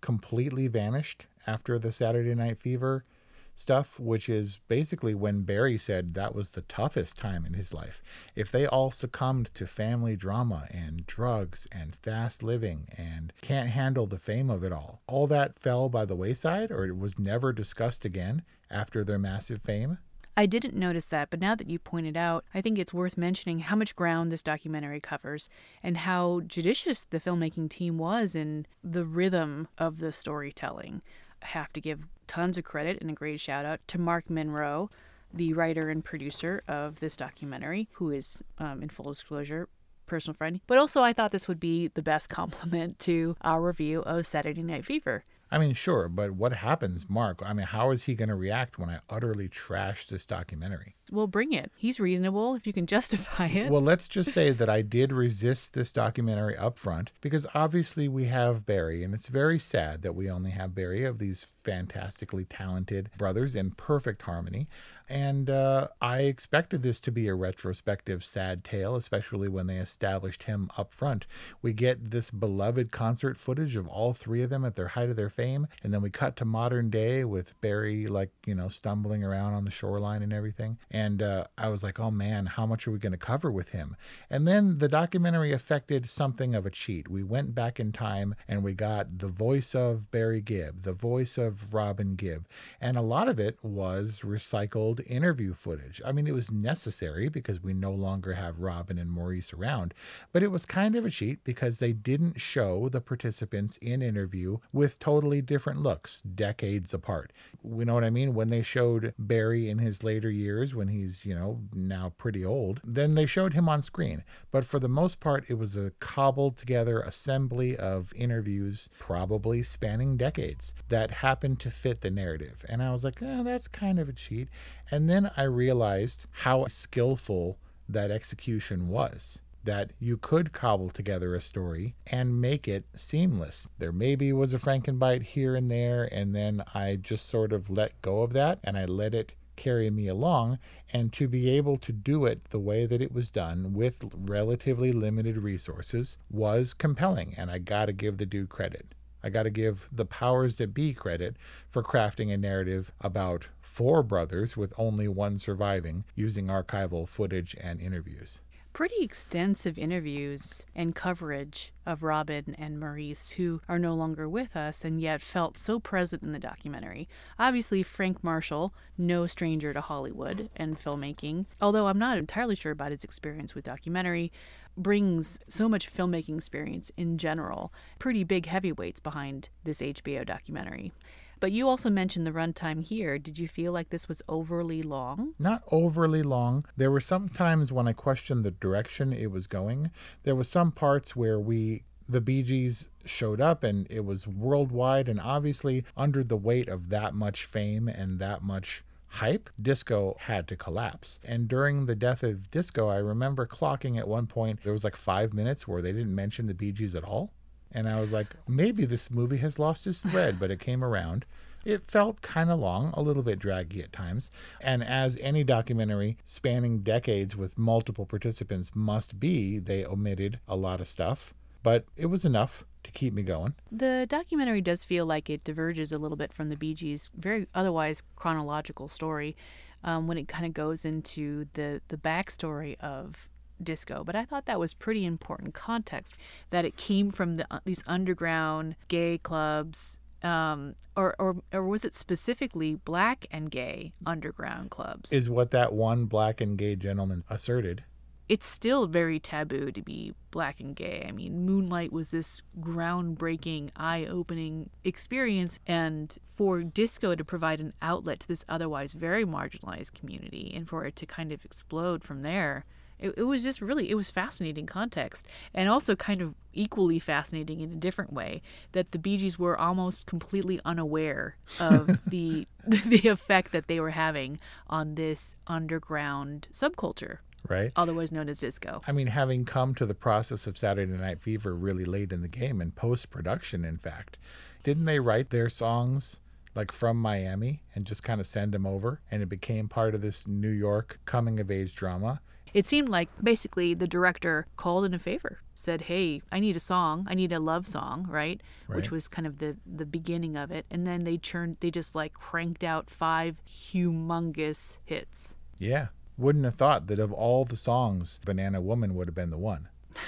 completely 0.00 0.68
vanished 0.68 1.26
after 1.46 1.78
the 1.78 1.90
Saturday 1.90 2.34
Night 2.34 2.58
Fever 2.58 3.04
stuff, 3.54 4.00
which 4.00 4.28
is 4.28 4.60
basically 4.68 5.14
when 5.14 5.42
Barry 5.42 5.76
said 5.78 6.14
that 6.14 6.34
was 6.34 6.52
the 6.52 6.62
toughest 6.62 7.16
time 7.16 7.44
in 7.44 7.54
his 7.54 7.74
life. 7.74 8.02
If 8.34 8.50
they 8.50 8.66
all 8.66 8.90
succumbed 8.90 9.52
to 9.54 9.66
family 9.66 10.16
drama 10.16 10.66
and 10.70 11.06
drugs 11.06 11.66
and 11.70 11.94
fast 11.94 12.42
living 12.42 12.88
and 12.96 13.32
can't 13.42 13.70
handle 13.70 14.06
the 14.06 14.18
fame 14.18 14.50
of 14.50 14.64
it 14.64 14.72
all, 14.72 15.02
all 15.06 15.26
that 15.26 15.54
fell 15.54 15.88
by 15.88 16.04
the 16.04 16.16
wayside 16.16 16.70
or 16.70 16.86
it 16.86 16.96
was 16.96 17.18
never 17.18 17.52
discussed 17.52 18.04
again 18.04 18.42
after 18.70 19.04
their 19.04 19.18
massive 19.18 19.62
fame. 19.62 19.98
I 20.36 20.46
didn't 20.46 20.74
notice 20.74 21.06
that, 21.06 21.28
but 21.28 21.40
now 21.40 21.54
that 21.54 21.68
you 21.68 21.78
pointed 21.78 22.16
out, 22.16 22.44
I 22.54 22.60
think 22.60 22.78
it's 22.78 22.94
worth 22.94 23.18
mentioning 23.18 23.58
how 23.58 23.76
much 23.76 23.96
ground 23.96 24.30
this 24.32 24.42
documentary 24.42 25.00
covers 25.00 25.48
and 25.82 25.98
how 25.98 26.40
judicious 26.46 27.04
the 27.04 27.20
filmmaking 27.20 27.68
team 27.68 27.98
was 27.98 28.34
in 28.34 28.64
the 28.82 29.04
rhythm 29.04 29.68
of 29.76 29.98
the 29.98 30.12
storytelling. 30.12 31.02
Have 31.42 31.72
to 31.72 31.80
give 31.80 32.06
tons 32.26 32.56
of 32.58 32.64
credit 32.64 32.98
and 33.00 33.10
a 33.10 33.14
great 33.14 33.40
shout 33.40 33.64
out 33.64 33.80
to 33.88 33.98
Mark 33.98 34.30
Monroe, 34.30 34.90
the 35.32 35.52
writer 35.52 35.88
and 35.88 36.04
producer 36.04 36.62
of 36.68 37.00
this 37.00 37.16
documentary, 37.16 37.88
who 37.92 38.10
is, 38.10 38.42
um, 38.58 38.82
in 38.82 38.88
full 38.88 39.12
disclosure, 39.12 39.68
personal 40.06 40.34
friend. 40.34 40.60
But 40.66 40.78
also, 40.78 41.02
I 41.02 41.12
thought 41.12 41.30
this 41.30 41.48
would 41.48 41.60
be 41.60 41.88
the 41.88 42.02
best 42.02 42.28
compliment 42.30 42.98
to 43.00 43.36
our 43.42 43.62
review 43.62 44.02
of 44.02 44.26
Saturday 44.26 44.62
Night 44.62 44.84
Fever. 44.84 45.24
I 45.52 45.58
mean, 45.58 45.72
sure, 45.72 46.08
but 46.08 46.32
what 46.32 46.52
happens, 46.52 47.10
Mark? 47.10 47.42
I 47.44 47.52
mean, 47.52 47.66
how 47.66 47.90
is 47.90 48.04
he 48.04 48.14
going 48.14 48.28
to 48.28 48.36
react 48.36 48.78
when 48.78 48.88
I 48.88 49.00
utterly 49.08 49.48
trash 49.48 50.06
this 50.06 50.24
documentary? 50.24 50.94
Well, 51.10 51.26
bring 51.26 51.52
it. 51.52 51.72
He's 51.76 51.98
reasonable 51.98 52.54
if 52.54 52.66
you 52.66 52.72
can 52.72 52.86
justify 52.86 53.46
it. 53.46 53.70
Well, 53.70 53.82
let's 53.82 54.08
just 54.08 54.32
say 54.32 54.50
that 54.50 54.68
I 54.68 54.82
did 54.82 55.12
resist 55.12 55.74
this 55.74 55.92
documentary 55.92 56.56
up 56.56 56.78
front 56.78 57.10
because 57.20 57.46
obviously 57.54 58.08
we 58.08 58.26
have 58.26 58.66
Barry, 58.66 59.02
and 59.02 59.12
it's 59.14 59.28
very 59.28 59.58
sad 59.58 60.02
that 60.02 60.14
we 60.14 60.30
only 60.30 60.50
have 60.50 60.74
Barry 60.74 61.04
of 61.04 61.18
these 61.18 61.44
fantastically 61.44 62.44
talented 62.44 63.10
brothers 63.18 63.54
in 63.54 63.72
perfect 63.72 64.22
harmony. 64.22 64.68
And 65.10 65.50
uh, 65.50 65.88
I 66.00 66.20
expected 66.20 66.82
this 66.82 67.00
to 67.00 67.10
be 67.10 67.26
a 67.26 67.34
retrospective 67.34 68.22
sad 68.22 68.62
tale, 68.62 68.94
especially 68.94 69.48
when 69.48 69.66
they 69.66 69.78
established 69.78 70.44
him 70.44 70.70
up 70.78 70.94
front. 70.94 71.26
We 71.62 71.72
get 71.72 72.12
this 72.12 72.30
beloved 72.30 72.92
concert 72.92 73.36
footage 73.36 73.74
of 73.74 73.88
all 73.88 74.12
three 74.12 74.40
of 74.42 74.50
them 74.50 74.64
at 74.64 74.76
their 74.76 74.86
height 74.86 75.10
of 75.10 75.16
their 75.16 75.28
fame, 75.28 75.66
and 75.82 75.92
then 75.92 76.00
we 76.00 76.10
cut 76.10 76.36
to 76.36 76.44
modern 76.44 76.90
day 76.90 77.24
with 77.24 77.60
Barry, 77.60 78.06
like, 78.06 78.30
you 78.46 78.54
know, 78.54 78.68
stumbling 78.68 79.24
around 79.24 79.54
on 79.54 79.64
the 79.64 79.72
shoreline 79.72 80.22
and 80.22 80.32
everything. 80.32 80.78
And 80.92 81.22
uh, 81.22 81.46
I 81.58 81.70
was 81.70 81.82
like, 81.82 81.98
oh 81.98 82.12
man, 82.12 82.46
how 82.46 82.64
much 82.64 82.86
are 82.86 82.92
we 82.92 82.98
going 82.98 83.10
to 83.10 83.18
cover 83.18 83.50
with 83.50 83.70
him? 83.70 83.96
And 84.30 84.46
then 84.46 84.78
the 84.78 84.88
documentary 84.88 85.50
affected 85.52 86.08
something 86.08 86.54
of 86.54 86.66
a 86.66 86.70
cheat. 86.70 87.08
We 87.08 87.24
went 87.24 87.52
back 87.52 87.80
in 87.80 87.90
time 87.90 88.36
and 88.46 88.62
we 88.62 88.74
got 88.74 89.18
the 89.18 89.26
voice 89.28 89.74
of 89.74 90.08
Barry 90.12 90.40
Gibb, 90.40 90.82
the 90.82 90.92
voice 90.92 91.36
of 91.36 91.74
Robin 91.74 92.14
Gibb, 92.14 92.46
and 92.80 92.96
a 92.96 93.02
lot 93.02 93.28
of 93.28 93.40
it 93.40 93.58
was 93.60 94.20
recycled 94.20 94.99
interview 95.02 95.54
footage. 95.54 96.00
I 96.04 96.12
mean, 96.12 96.26
it 96.26 96.34
was 96.34 96.50
necessary 96.50 97.28
because 97.28 97.62
we 97.62 97.72
no 97.72 97.92
longer 97.92 98.34
have 98.34 98.60
Robin 98.60 98.98
and 98.98 99.10
Maurice 99.10 99.52
around, 99.52 99.94
but 100.32 100.42
it 100.42 100.50
was 100.50 100.64
kind 100.64 100.96
of 100.96 101.04
a 101.04 101.10
cheat 101.10 101.44
because 101.44 101.78
they 101.78 101.92
didn't 101.92 102.40
show 102.40 102.88
the 102.88 103.00
participants 103.00 103.76
in 103.78 104.02
interview 104.02 104.58
with 104.72 104.98
totally 104.98 105.40
different 105.42 105.82
looks, 105.82 106.22
decades 106.22 106.94
apart. 106.94 107.32
You 107.64 107.84
know 107.84 107.94
what 107.94 108.04
I 108.04 108.10
mean? 108.10 108.34
When 108.34 108.48
they 108.48 108.62
showed 108.62 109.14
Barry 109.18 109.68
in 109.68 109.78
his 109.78 110.02
later 110.02 110.30
years, 110.30 110.74
when 110.74 110.88
he's, 110.88 111.24
you 111.24 111.34
know, 111.34 111.60
now 111.74 112.12
pretty 112.18 112.44
old, 112.44 112.80
then 112.84 113.14
they 113.14 113.26
showed 113.26 113.54
him 113.54 113.68
on 113.68 113.82
screen. 113.82 114.24
But 114.50 114.64
for 114.64 114.78
the 114.78 114.88
most 114.88 115.20
part, 115.20 115.44
it 115.48 115.54
was 115.54 115.76
a 115.76 115.92
cobbled 116.00 116.56
together 116.56 117.00
assembly 117.00 117.76
of 117.76 118.12
interviews, 118.14 118.88
probably 118.98 119.62
spanning 119.62 120.16
decades, 120.16 120.74
that 120.88 121.10
happened 121.10 121.60
to 121.60 121.70
fit 121.70 122.00
the 122.00 122.10
narrative. 122.10 122.64
And 122.68 122.82
I 122.82 122.92
was 122.92 123.04
like, 123.04 123.22
eh, 123.22 123.42
that's 123.42 123.68
kind 123.68 123.98
of 123.98 124.08
a 124.08 124.12
cheat. 124.12 124.48
And 124.90 125.08
then 125.08 125.30
I 125.36 125.44
realized 125.44 126.26
how 126.30 126.66
skillful 126.66 127.58
that 127.88 128.10
execution 128.10 128.88
was. 128.88 129.40
That 129.62 129.90
you 129.98 130.16
could 130.16 130.52
cobble 130.52 130.88
together 130.88 131.34
a 131.34 131.40
story 131.40 131.94
and 132.06 132.40
make 132.40 132.66
it 132.66 132.86
seamless. 132.96 133.68
There 133.78 133.92
maybe 133.92 134.32
was 134.32 134.54
a 134.54 134.58
Frankenbite 134.58 135.22
here 135.22 135.54
and 135.54 135.70
there, 135.70 136.04
and 136.04 136.34
then 136.34 136.64
I 136.74 136.96
just 136.96 137.28
sort 137.28 137.52
of 137.52 137.68
let 137.68 138.00
go 138.00 138.22
of 138.22 138.32
that 138.32 138.58
and 138.64 138.78
I 138.78 138.86
let 138.86 139.14
it 139.14 139.34
carry 139.56 139.90
me 139.90 140.08
along. 140.08 140.58
And 140.92 141.12
to 141.12 141.28
be 141.28 141.50
able 141.50 141.76
to 141.76 141.92
do 141.92 142.24
it 142.24 142.44
the 142.44 142.58
way 142.58 142.86
that 142.86 143.02
it 143.02 143.12
was 143.12 143.30
done 143.30 143.74
with 143.74 144.02
relatively 144.14 144.92
limited 144.92 145.36
resources 145.36 146.16
was 146.30 146.72
compelling. 146.72 147.34
And 147.36 147.50
I 147.50 147.58
got 147.58 147.86
to 147.86 147.92
give 147.92 148.16
the 148.16 148.24
dude 148.24 148.48
credit. 148.48 148.94
I 149.22 149.28
got 149.28 149.42
to 149.42 149.50
give 149.50 149.88
the 149.92 150.06
powers 150.06 150.56
that 150.56 150.72
be 150.72 150.94
credit 150.94 151.36
for 151.68 151.82
crafting 151.82 152.32
a 152.32 152.38
narrative 152.38 152.92
about 153.02 153.48
four 153.70 154.02
brothers 154.02 154.56
with 154.56 154.74
only 154.76 155.06
one 155.06 155.38
surviving 155.38 156.02
using 156.16 156.48
archival 156.48 157.08
footage 157.08 157.54
and 157.60 157.80
interviews. 157.80 158.40
Pretty 158.72 159.00
extensive 159.00 159.78
interviews 159.78 160.66
and 160.74 160.94
coverage 160.94 161.72
of 161.86 162.02
Robin 162.02 162.52
and 162.58 162.80
Maurice, 162.80 163.30
who 163.30 163.60
are 163.68 163.78
no 163.78 163.94
longer 163.94 164.28
with 164.28 164.56
us 164.56 164.84
and 164.84 165.00
yet 165.00 165.20
felt 165.20 165.56
so 165.56 165.78
present 165.78 166.24
in 166.24 166.32
the 166.32 166.38
documentary. 166.40 167.08
Obviously, 167.38 167.84
Frank 167.84 168.24
Marshall, 168.24 168.74
no 168.98 169.28
stranger 169.28 169.72
to 169.72 169.80
Hollywood 169.80 170.50
and 170.56 170.78
filmmaking, 170.78 171.46
although 171.60 171.86
I'm 171.86 171.98
not 171.98 172.18
entirely 172.18 172.56
sure 172.56 172.72
about 172.72 172.90
his 172.90 173.04
experience 173.04 173.54
with 173.54 173.64
documentary, 173.64 174.32
brings 174.76 175.38
so 175.48 175.68
much 175.68 175.92
filmmaking 175.92 176.36
experience 176.36 176.90
in 176.96 177.18
general. 177.18 177.72
Pretty 178.00 178.24
big 178.24 178.46
heavyweights 178.46 179.00
behind 179.00 179.48
this 179.62 179.80
HBO 179.80 180.26
documentary. 180.26 180.92
But 181.40 181.52
you 181.52 181.68
also 181.68 181.88
mentioned 181.88 182.26
the 182.26 182.32
runtime 182.32 182.82
here. 182.82 183.18
Did 183.18 183.38
you 183.38 183.48
feel 183.48 183.72
like 183.72 183.88
this 183.88 184.08
was 184.08 184.22
overly 184.28 184.82
long? 184.82 185.34
Not 185.38 185.62
overly 185.72 186.22
long. 186.22 186.66
There 186.76 186.90
were 186.90 187.00
some 187.00 187.30
times 187.30 187.72
when 187.72 187.88
I 187.88 187.94
questioned 187.94 188.44
the 188.44 188.50
direction 188.50 189.12
it 189.12 189.30
was 189.30 189.46
going. 189.46 189.90
There 190.24 190.36
were 190.36 190.44
some 190.44 190.70
parts 190.70 191.16
where 191.16 191.40
we 191.40 191.84
the 192.06 192.20
Bee 192.20 192.42
Gees 192.42 192.88
showed 193.04 193.40
up 193.40 193.62
and 193.62 193.86
it 193.88 194.04
was 194.04 194.26
worldwide 194.26 195.08
and 195.08 195.20
obviously 195.20 195.84
under 195.96 196.24
the 196.24 196.36
weight 196.36 196.68
of 196.68 196.88
that 196.88 197.14
much 197.14 197.44
fame 197.44 197.86
and 197.86 198.18
that 198.18 198.42
much 198.42 198.82
hype, 199.10 199.48
disco 199.60 200.16
had 200.20 200.48
to 200.48 200.56
collapse. 200.56 201.20
And 201.24 201.48
during 201.48 201.86
the 201.86 201.94
death 201.94 202.22
of 202.22 202.50
disco, 202.50 202.88
I 202.88 202.96
remember 202.96 203.46
clocking 203.46 203.96
at 203.98 204.08
one 204.08 204.26
point 204.26 204.62
there 204.62 204.72
was 204.72 204.84
like 204.84 204.96
5 204.96 205.32
minutes 205.32 205.68
where 205.68 205.80
they 205.80 205.92
didn't 205.92 206.14
mention 206.14 206.46
the 206.46 206.54
Bee 206.54 206.72
Gees 206.72 206.94
at 206.94 207.04
all. 207.04 207.32
And 207.72 207.86
I 207.86 208.00
was 208.00 208.12
like, 208.12 208.28
maybe 208.48 208.84
this 208.84 209.10
movie 209.10 209.38
has 209.38 209.58
lost 209.58 209.86
its 209.86 210.02
thread, 210.02 210.38
but 210.40 210.50
it 210.50 210.60
came 210.60 210.82
around. 210.82 211.24
It 211.64 211.82
felt 211.82 212.22
kind 212.22 212.50
of 212.50 212.58
long, 212.58 212.92
a 212.94 213.02
little 213.02 213.22
bit 213.22 213.38
draggy 213.38 213.82
at 213.82 213.92
times. 213.92 214.30
And 214.62 214.82
as 214.82 215.16
any 215.20 215.44
documentary 215.44 216.16
spanning 216.24 216.80
decades 216.80 217.36
with 217.36 217.58
multiple 217.58 218.06
participants 218.06 218.70
must 218.74 219.20
be, 219.20 219.58
they 219.58 219.84
omitted 219.84 220.40
a 220.48 220.56
lot 220.56 220.80
of 220.80 220.86
stuff. 220.86 221.34
But 221.62 221.84
it 221.96 222.06
was 222.06 222.24
enough 222.24 222.64
to 222.84 222.90
keep 222.90 223.12
me 223.12 223.22
going. 223.22 223.54
The 223.70 224.06
documentary 224.08 224.62
does 224.62 224.84
feel 224.84 225.04
like 225.04 225.28
it 225.28 225.44
diverges 225.44 225.92
a 225.92 225.98
little 225.98 226.16
bit 226.16 226.32
from 226.32 226.48
the 226.48 226.56
Bee 226.56 226.74
Gees' 226.74 227.10
very 227.14 227.46
otherwise 227.54 228.02
chronological 228.16 228.88
story 228.88 229.36
um, 229.84 230.06
when 230.06 230.18
it 230.18 230.28
kind 230.28 230.46
of 230.46 230.52
goes 230.52 230.84
into 230.84 231.46
the, 231.54 231.80
the 231.88 231.96
backstory 231.96 232.78
of 232.80 233.28
disco, 233.64 234.04
but 234.04 234.14
I 234.16 234.24
thought 234.24 234.46
that 234.46 234.60
was 234.60 234.74
pretty 234.74 235.04
important 235.04 235.54
context 235.54 236.16
that 236.50 236.64
it 236.64 236.76
came 236.76 237.10
from 237.10 237.36
the, 237.36 237.46
uh, 237.50 237.60
these 237.64 237.82
underground 237.86 238.76
gay 238.88 239.18
clubs. 239.18 239.98
Um, 240.22 240.74
or, 240.96 241.14
or 241.18 241.36
or 241.50 241.66
was 241.66 241.82
it 241.82 241.94
specifically 241.94 242.74
black 242.74 243.26
and 243.30 243.50
gay 243.50 243.92
underground 244.04 244.70
clubs? 244.70 245.14
Is 245.14 245.30
what 245.30 245.50
that 245.52 245.72
one 245.72 246.04
black 246.04 246.42
and 246.42 246.58
gay 246.58 246.76
gentleman 246.76 247.24
asserted. 247.30 247.84
It's 248.30 248.46
still 248.46 248.86
very 248.86 249.18
taboo 249.18 249.72
to 249.72 249.82
be 249.82 250.14
black 250.30 250.60
and 250.60 250.76
gay. 250.76 251.04
I 251.08 251.10
mean, 251.10 251.44
Moonlight 251.44 251.90
was 251.90 252.12
this 252.12 252.42
groundbreaking, 252.60 253.70
eye 253.74 254.06
opening 254.06 254.70
experience, 254.84 255.58
and 255.66 256.16
for 256.26 256.62
disco 256.62 257.16
to 257.16 257.24
provide 257.24 257.58
an 257.58 257.72
outlet 257.82 258.20
to 258.20 258.28
this 258.28 258.44
otherwise 258.48 258.92
very 258.92 259.24
marginalized 259.24 259.94
community 259.94 260.52
and 260.54 260.68
for 260.68 260.84
it 260.84 260.94
to 260.96 261.06
kind 261.06 261.32
of 261.32 261.44
explode 261.44 262.04
from 262.04 262.22
there 262.22 262.64
it, 263.00 263.14
it 263.16 263.22
was 263.24 263.42
just 263.42 263.60
really 263.60 263.90
it 263.90 263.94
was 263.94 264.10
fascinating 264.10 264.66
context 264.66 265.26
and 265.54 265.68
also 265.68 265.96
kind 265.96 266.20
of 266.20 266.34
equally 266.52 266.98
fascinating 266.98 267.60
in 267.60 267.72
a 267.72 267.76
different 267.76 268.12
way 268.12 268.42
that 268.72 268.92
the 268.92 268.98
Bee 268.98 269.16
Gees 269.16 269.38
were 269.38 269.58
almost 269.58 270.06
completely 270.06 270.60
unaware 270.64 271.36
of 271.58 272.00
the 272.06 272.46
the 272.66 273.08
effect 273.08 273.52
that 273.52 273.66
they 273.66 273.80
were 273.80 273.90
having 273.90 274.38
on 274.68 274.94
this 274.94 275.36
underground 275.46 276.48
subculture 276.52 277.18
right? 277.48 277.72
Otherwise 277.74 278.12
known 278.12 278.28
as 278.28 278.40
disco. 278.40 278.82
I 278.86 278.92
mean, 278.92 279.06
having 279.06 279.46
come 279.46 279.74
to 279.76 279.86
the 279.86 279.94
process 279.94 280.46
of 280.46 280.58
Saturday 280.58 280.92
Night 280.92 281.22
Fever 281.22 281.54
really 281.54 281.86
late 281.86 282.12
in 282.12 282.20
the 282.20 282.28
game 282.28 282.60
in 282.60 282.70
post 282.70 283.08
production, 283.08 283.64
in 283.64 283.78
fact, 283.78 284.18
didn't 284.62 284.84
they 284.84 285.00
write 285.00 285.30
their 285.30 285.48
songs 285.48 286.20
like 286.54 286.70
from 286.70 286.98
Miami 286.98 287.62
and 287.74 287.86
just 287.86 288.04
kind 288.04 288.20
of 288.20 288.26
send 288.26 288.52
them 288.52 288.66
over? 288.66 289.00
And 289.10 289.22
it 289.22 289.30
became 289.30 289.68
part 289.68 289.94
of 289.94 290.02
this 290.02 290.26
New 290.26 290.50
York 290.50 291.00
coming 291.06 291.40
of 291.40 291.50
age 291.50 291.74
drama 291.74 292.20
It 292.52 292.66
seemed 292.66 292.88
like 292.88 293.08
basically 293.22 293.74
the 293.74 293.86
director 293.86 294.46
called 294.56 294.84
in 294.84 294.94
a 294.94 294.98
favor, 294.98 295.40
said, 295.54 295.82
"Hey, 295.82 296.22
I 296.32 296.40
need 296.40 296.56
a 296.56 296.60
song. 296.60 297.06
I 297.08 297.14
need 297.14 297.32
a 297.32 297.40
love 297.40 297.66
song, 297.66 298.06
right?" 298.08 298.40
Which 298.66 298.90
was 298.90 299.08
kind 299.08 299.26
of 299.26 299.38
the 299.38 299.56
the 299.66 299.86
beginning 299.86 300.36
of 300.36 300.50
it. 300.50 300.66
And 300.70 300.86
then 300.86 301.04
they 301.04 301.18
churned 301.18 301.56
they 301.60 301.70
just 301.70 301.94
like 301.94 302.14
cranked 302.14 302.64
out 302.64 302.90
five 302.90 303.40
humongous 303.46 304.78
hits. 304.84 305.34
Yeah. 305.58 305.88
Wouldn't 306.16 306.44
have 306.44 306.56
thought 306.56 306.86
that 306.88 306.98
of 306.98 307.12
all 307.12 307.44
the 307.44 307.56
songs, 307.56 308.20
Banana 308.26 308.60
Woman 308.60 308.94
would 308.94 309.08
have 309.08 309.14
been 309.14 309.30
the 309.30 309.38
one. 309.38 309.68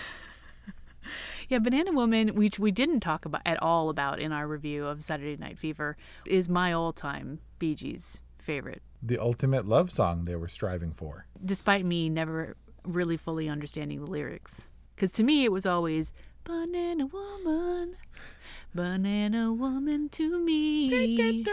Yeah, 1.48 1.58
Banana 1.58 1.92
Woman, 1.92 2.34
which 2.34 2.58
we 2.58 2.70
didn't 2.70 3.00
talk 3.00 3.26
about 3.26 3.42
at 3.44 3.62
all 3.62 3.90
about 3.90 4.20
in 4.20 4.32
our 4.32 4.48
review 4.48 4.86
of 4.86 5.02
Saturday 5.02 5.36
Night 5.36 5.58
Fever, 5.58 5.96
is 6.24 6.48
my 6.48 6.72
all-time 6.72 7.40
Bee 7.58 7.74
Gees 7.74 8.20
favorite. 8.38 8.80
The 9.04 9.18
ultimate 9.18 9.66
love 9.66 9.90
song 9.90 10.24
they 10.24 10.36
were 10.36 10.48
striving 10.48 10.92
for. 10.92 11.26
Despite 11.44 11.84
me 11.84 12.08
never 12.08 12.56
really 12.84 13.16
fully 13.16 13.48
understanding 13.48 14.04
the 14.04 14.10
lyrics. 14.10 14.68
Because 14.94 15.10
to 15.12 15.24
me, 15.24 15.44
it 15.44 15.50
was 15.50 15.66
always 15.66 16.12
Banana 16.44 17.06
Woman, 17.06 17.96
Banana 18.74 19.52
Woman 19.52 20.08
to 20.10 20.38
me, 20.44 21.44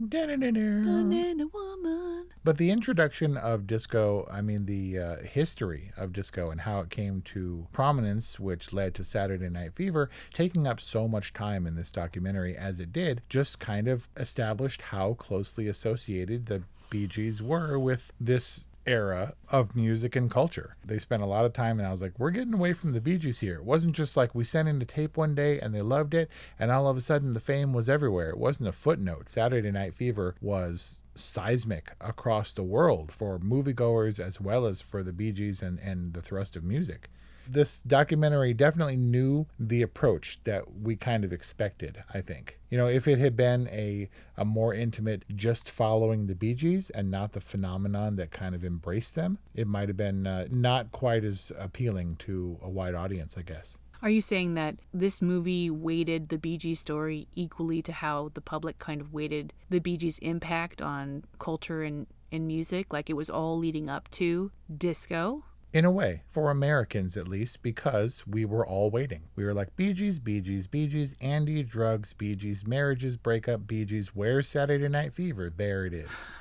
Banana 0.00 1.46
Woman. 1.52 2.26
But 2.42 2.56
the 2.56 2.70
introduction 2.70 3.36
of 3.36 3.66
disco, 3.66 4.26
I 4.32 4.40
mean, 4.40 4.66
the 4.66 4.98
uh, 4.98 5.16
history 5.18 5.92
of 5.96 6.12
disco 6.12 6.50
and 6.50 6.60
how 6.60 6.80
it 6.80 6.90
came 6.90 7.22
to 7.22 7.66
prominence, 7.72 8.40
which 8.40 8.72
led 8.72 8.94
to 8.94 9.04
Saturday 9.04 9.48
Night 9.48 9.74
Fever, 9.74 10.10
taking 10.32 10.66
up 10.66 10.80
so 10.80 11.06
much 11.06 11.32
time 11.32 11.66
in 11.66 11.74
this 11.74 11.90
documentary 11.90 12.56
as 12.56 12.80
it 12.80 12.92
did, 12.92 13.22
just 13.28 13.58
kind 13.58 13.88
of 13.88 14.08
established 14.16 14.82
how 14.82 15.14
closely 15.14 15.68
associated 15.68 16.46
the 16.46 16.62
Bee 16.90 17.06
Gees 17.06 17.40
were 17.40 17.78
with 17.78 18.12
this 18.20 18.66
era 18.86 19.34
of 19.50 19.76
music 19.76 20.16
and 20.16 20.30
culture. 20.30 20.76
They 20.84 20.98
spent 20.98 21.22
a 21.22 21.26
lot 21.26 21.44
of 21.44 21.52
time, 21.52 21.78
and 21.78 21.86
I 21.86 21.92
was 21.92 22.02
like, 22.02 22.18
we're 22.18 22.30
getting 22.30 22.54
away 22.54 22.72
from 22.72 22.92
the 22.92 23.00
Bee 23.00 23.18
Gees 23.18 23.38
here. 23.38 23.56
It 23.56 23.64
wasn't 23.64 23.94
just 23.94 24.16
like 24.16 24.34
we 24.34 24.44
sent 24.44 24.68
in 24.68 24.82
a 24.82 24.84
tape 24.84 25.16
one 25.16 25.34
day 25.34 25.60
and 25.60 25.74
they 25.74 25.80
loved 25.80 26.14
it, 26.14 26.28
and 26.58 26.70
all 26.70 26.88
of 26.88 26.96
a 26.96 27.00
sudden 27.00 27.34
the 27.34 27.40
fame 27.40 27.72
was 27.72 27.88
everywhere. 27.88 28.30
It 28.30 28.38
wasn't 28.38 28.68
a 28.68 28.72
footnote. 28.72 29.28
Saturday 29.28 29.70
Night 29.70 29.94
Fever 29.94 30.34
was 30.40 31.00
seismic 31.14 31.94
across 32.00 32.54
the 32.54 32.62
world 32.62 33.12
for 33.12 33.38
moviegoers 33.38 34.18
as 34.18 34.40
well 34.40 34.66
as 34.66 34.80
for 34.80 35.02
the 35.02 35.12
Bee 35.12 35.32
Gees 35.32 35.62
and, 35.62 35.78
and 35.78 36.14
the 36.14 36.22
thrust 36.22 36.56
of 36.56 36.64
music. 36.64 37.10
This 37.52 37.82
documentary 37.82 38.54
definitely 38.54 38.96
knew 38.96 39.46
the 39.58 39.82
approach 39.82 40.38
that 40.44 40.72
we 40.72 40.94
kind 40.94 41.24
of 41.24 41.32
expected, 41.32 42.04
I 42.14 42.20
think. 42.20 42.60
You 42.70 42.78
know, 42.78 42.86
if 42.86 43.08
it 43.08 43.18
had 43.18 43.36
been 43.36 43.68
a, 43.68 44.08
a 44.36 44.44
more 44.44 44.72
intimate, 44.72 45.24
just 45.34 45.68
following 45.68 46.26
the 46.26 46.36
Bee 46.36 46.54
Gees 46.54 46.90
and 46.90 47.10
not 47.10 47.32
the 47.32 47.40
phenomenon 47.40 48.14
that 48.16 48.30
kind 48.30 48.54
of 48.54 48.64
embraced 48.64 49.16
them, 49.16 49.38
it 49.54 49.66
might 49.66 49.88
have 49.88 49.96
been 49.96 50.26
uh, 50.28 50.46
not 50.50 50.92
quite 50.92 51.24
as 51.24 51.50
appealing 51.58 52.16
to 52.20 52.58
a 52.62 52.68
wide 52.68 52.94
audience, 52.94 53.36
I 53.36 53.42
guess. 53.42 53.78
Are 54.02 54.10
you 54.10 54.22
saying 54.22 54.54
that 54.54 54.76
this 54.94 55.20
movie 55.20 55.68
weighted 55.70 56.28
the 56.28 56.38
Bee 56.38 56.56
Gees 56.56 56.80
story 56.80 57.26
equally 57.34 57.82
to 57.82 57.92
how 57.92 58.30
the 58.32 58.40
public 58.40 58.78
kind 58.78 59.00
of 59.00 59.12
weighted 59.12 59.52
the 59.68 59.80
Bee 59.80 59.96
Gees' 59.98 60.18
impact 60.20 60.80
on 60.80 61.24
culture 61.38 61.82
and, 61.82 62.06
and 62.32 62.46
music? 62.46 62.92
Like 62.92 63.10
it 63.10 63.14
was 63.14 63.28
all 63.28 63.58
leading 63.58 63.90
up 63.90 64.08
to 64.12 64.52
disco? 64.74 65.44
In 65.72 65.84
a 65.84 65.90
way, 65.90 66.22
for 66.26 66.50
Americans 66.50 67.16
at 67.16 67.28
least, 67.28 67.62
because 67.62 68.24
we 68.26 68.44
were 68.44 68.66
all 68.66 68.90
waiting. 68.90 69.22
We 69.36 69.44
were 69.44 69.54
like, 69.54 69.76
Bee 69.76 69.92
Gees, 69.92 70.18
Bee 70.18 70.40
Gees, 70.40 70.66
Bee 70.66 70.88
Gees, 70.88 71.14
Andy, 71.20 71.62
drugs, 71.62 72.12
Bee 72.12 72.34
Gees, 72.34 72.66
marriages, 72.66 73.16
breakup, 73.16 73.68
Bee 73.68 73.84
Gees, 73.84 74.08
where's 74.08 74.48
Saturday 74.48 74.88
Night 74.88 75.12
Fever? 75.12 75.48
There 75.48 75.86
it 75.86 75.94
is. 75.94 76.32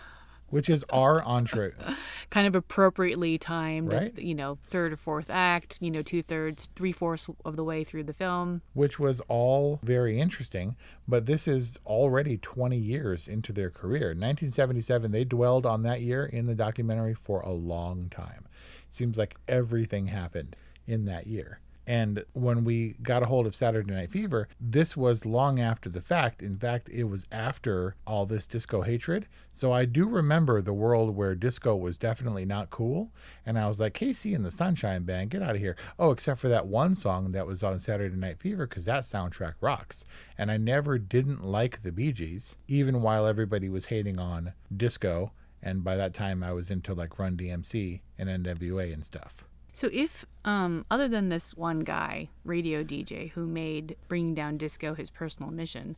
Which 0.48 0.68
is 0.68 0.84
our 0.90 1.22
entree. 1.22 1.74
Kind 2.32 2.48
of 2.48 2.56
appropriately 2.56 3.38
timed, 3.38 3.94
Right. 3.94 4.18
you 4.18 4.34
know, 4.34 4.58
third 4.64 4.94
or 4.94 4.96
fourth 4.96 5.30
act, 5.30 5.78
you 5.80 5.92
know, 5.92 6.02
two 6.02 6.24
thirds, 6.24 6.68
three 6.76 6.92
fourths 6.92 7.28
of 7.46 7.56
the 7.56 7.64
way 7.64 7.84
through 7.84 8.06
the 8.06 8.14
film. 8.14 8.64
which 8.74 8.98
was 8.98 9.22
all 9.28 9.80
very 9.84 10.20
interesting. 10.20 10.76
But 11.08 11.28
this 11.28 11.48
is 11.48 11.78
already 11.86 12.38
20 12.38 12.76
years 12.80 13.28
into 13.28 13.54
their 13.54 13.70
career. 13.70 14.08
1977, 14.08 15.12
they 15.12 15.24
dwelled 15.24 15.68
on 15.68 15.84
that 15.84 16.02
year 16.02 16.26
in 16.26 16.48
the 16.48 16.56
documentary 16.56 17.14
for 17.14 17.42
a 17.42 17.52
long 17.52 18.10
time. 18.10 18.46
Seems 18.92 19.18
like 19.18 19.36
everything 19.48 20.08
happened 20.08 20.56
in 20.88 21.06
that 21.06 21.28
year. 21.28 21.60
And 21.90 22.24
when 22.34 22.66
we 22.66 22.98
got 23.02 23.24
a 23.24 23.26
hold 23.26 23.48
of 23.48 23.56
Saturday 23.56 23.92
Night 23.92 24.12
Fever, 24.12 24.48
this 24.62 24.96
was 24.96 25.26
long 25.26 25.60
after 25.60 25.90
the 25.90 26.02
fact. 26.02 26.44
In 26.44 26.56
fact, 26.56 26.88
it 26.88 27.06
was 27.06 27.26
after 27.32 27.96
all 28.06 28.28
this 28.28 28.46
disco 28.46 28.84
hatred. 28.84 29.28
So 29.52 29.72
I 29.72 29.86
do 29.86 30.08
remember 30.08 30.62
the 30.62 30.72
world 30.72 31.16
where 31.16 31.34
disco 31.34 31.76
was 31.76 31.98
definitely 31.98 32.46
not 32.46 32.70
cool. 32.70 33.12
And 33.44 33.58
I 33.58 33.68
was 33.68 33.80
like, 33.80 33.96
KC 33.96 34.36
and 34.36 34.46
the 34.46 34.52
Sunshine 34.52 35.02
Band, 35.02 35.32
get 35.32 35.42
out 35.42 35.56
of 35.56 35.62
here. 35.62 35.76
Oh, 35.98 36.12
except 36.12 36.40
for 36.40 36.50
that 36.50 36.68
one 36.68 36.94
song 36.94 37.32
that 37.32 37.48
was 37.48 37.64
on 37.64 37.80
Saturday 37.80 38.16
Night 38.16 38.38
Fever, 38.38 38.68
because 38.68 38.86
that 38.86 39.02
soundtrack 39.02 39.56
rocks. 39.60 40.06
And 40.38 40.52
I 40.52 40.58
never 40.58 41.00
didn't 41.00 41.44
like 41.44 41.82
the 41.82 41.92
Bee 41.92 42.12
Gees, 42.12 42.56
even 42.68 43.02
while 43.02 43.26
everybody 43.26 43.68
was 43.68 43.86
hating 43.86 44.20
on 44.20 44.54
disco. 44.78 45.32
And 45.62 45.84
by 45.84 45.96
that 45.98 46.14
time, 46.14 46.44
I 46.44 46.54
was 46.54 46.72
into 46.72 46.94
like 46.94 47.20
Run 47.20 47.36
DMC 47.38 48.02
and 48.18 48.30
NWA 48.30 48.94
and 48.94 49.06
stuff. 49.06 49.44
So 49.74 49.90
if, 49.94 50.26
um, 50.46 50.86
other 50.90 51.08
than 51.08 51.30
this 51.30 51.56
one 51.56 51.82
guy, 51.82 52.30
radio 52.44 52.84
DJ, 52.84 53.32
who 53.32 53.46
made 53.46 53.96
bringing 54.08 54.34
down 54.34 54.58
disco 54.58 54.94
his 54.94 55.10
personal 55.10 55.52
mission, 55.52 55.96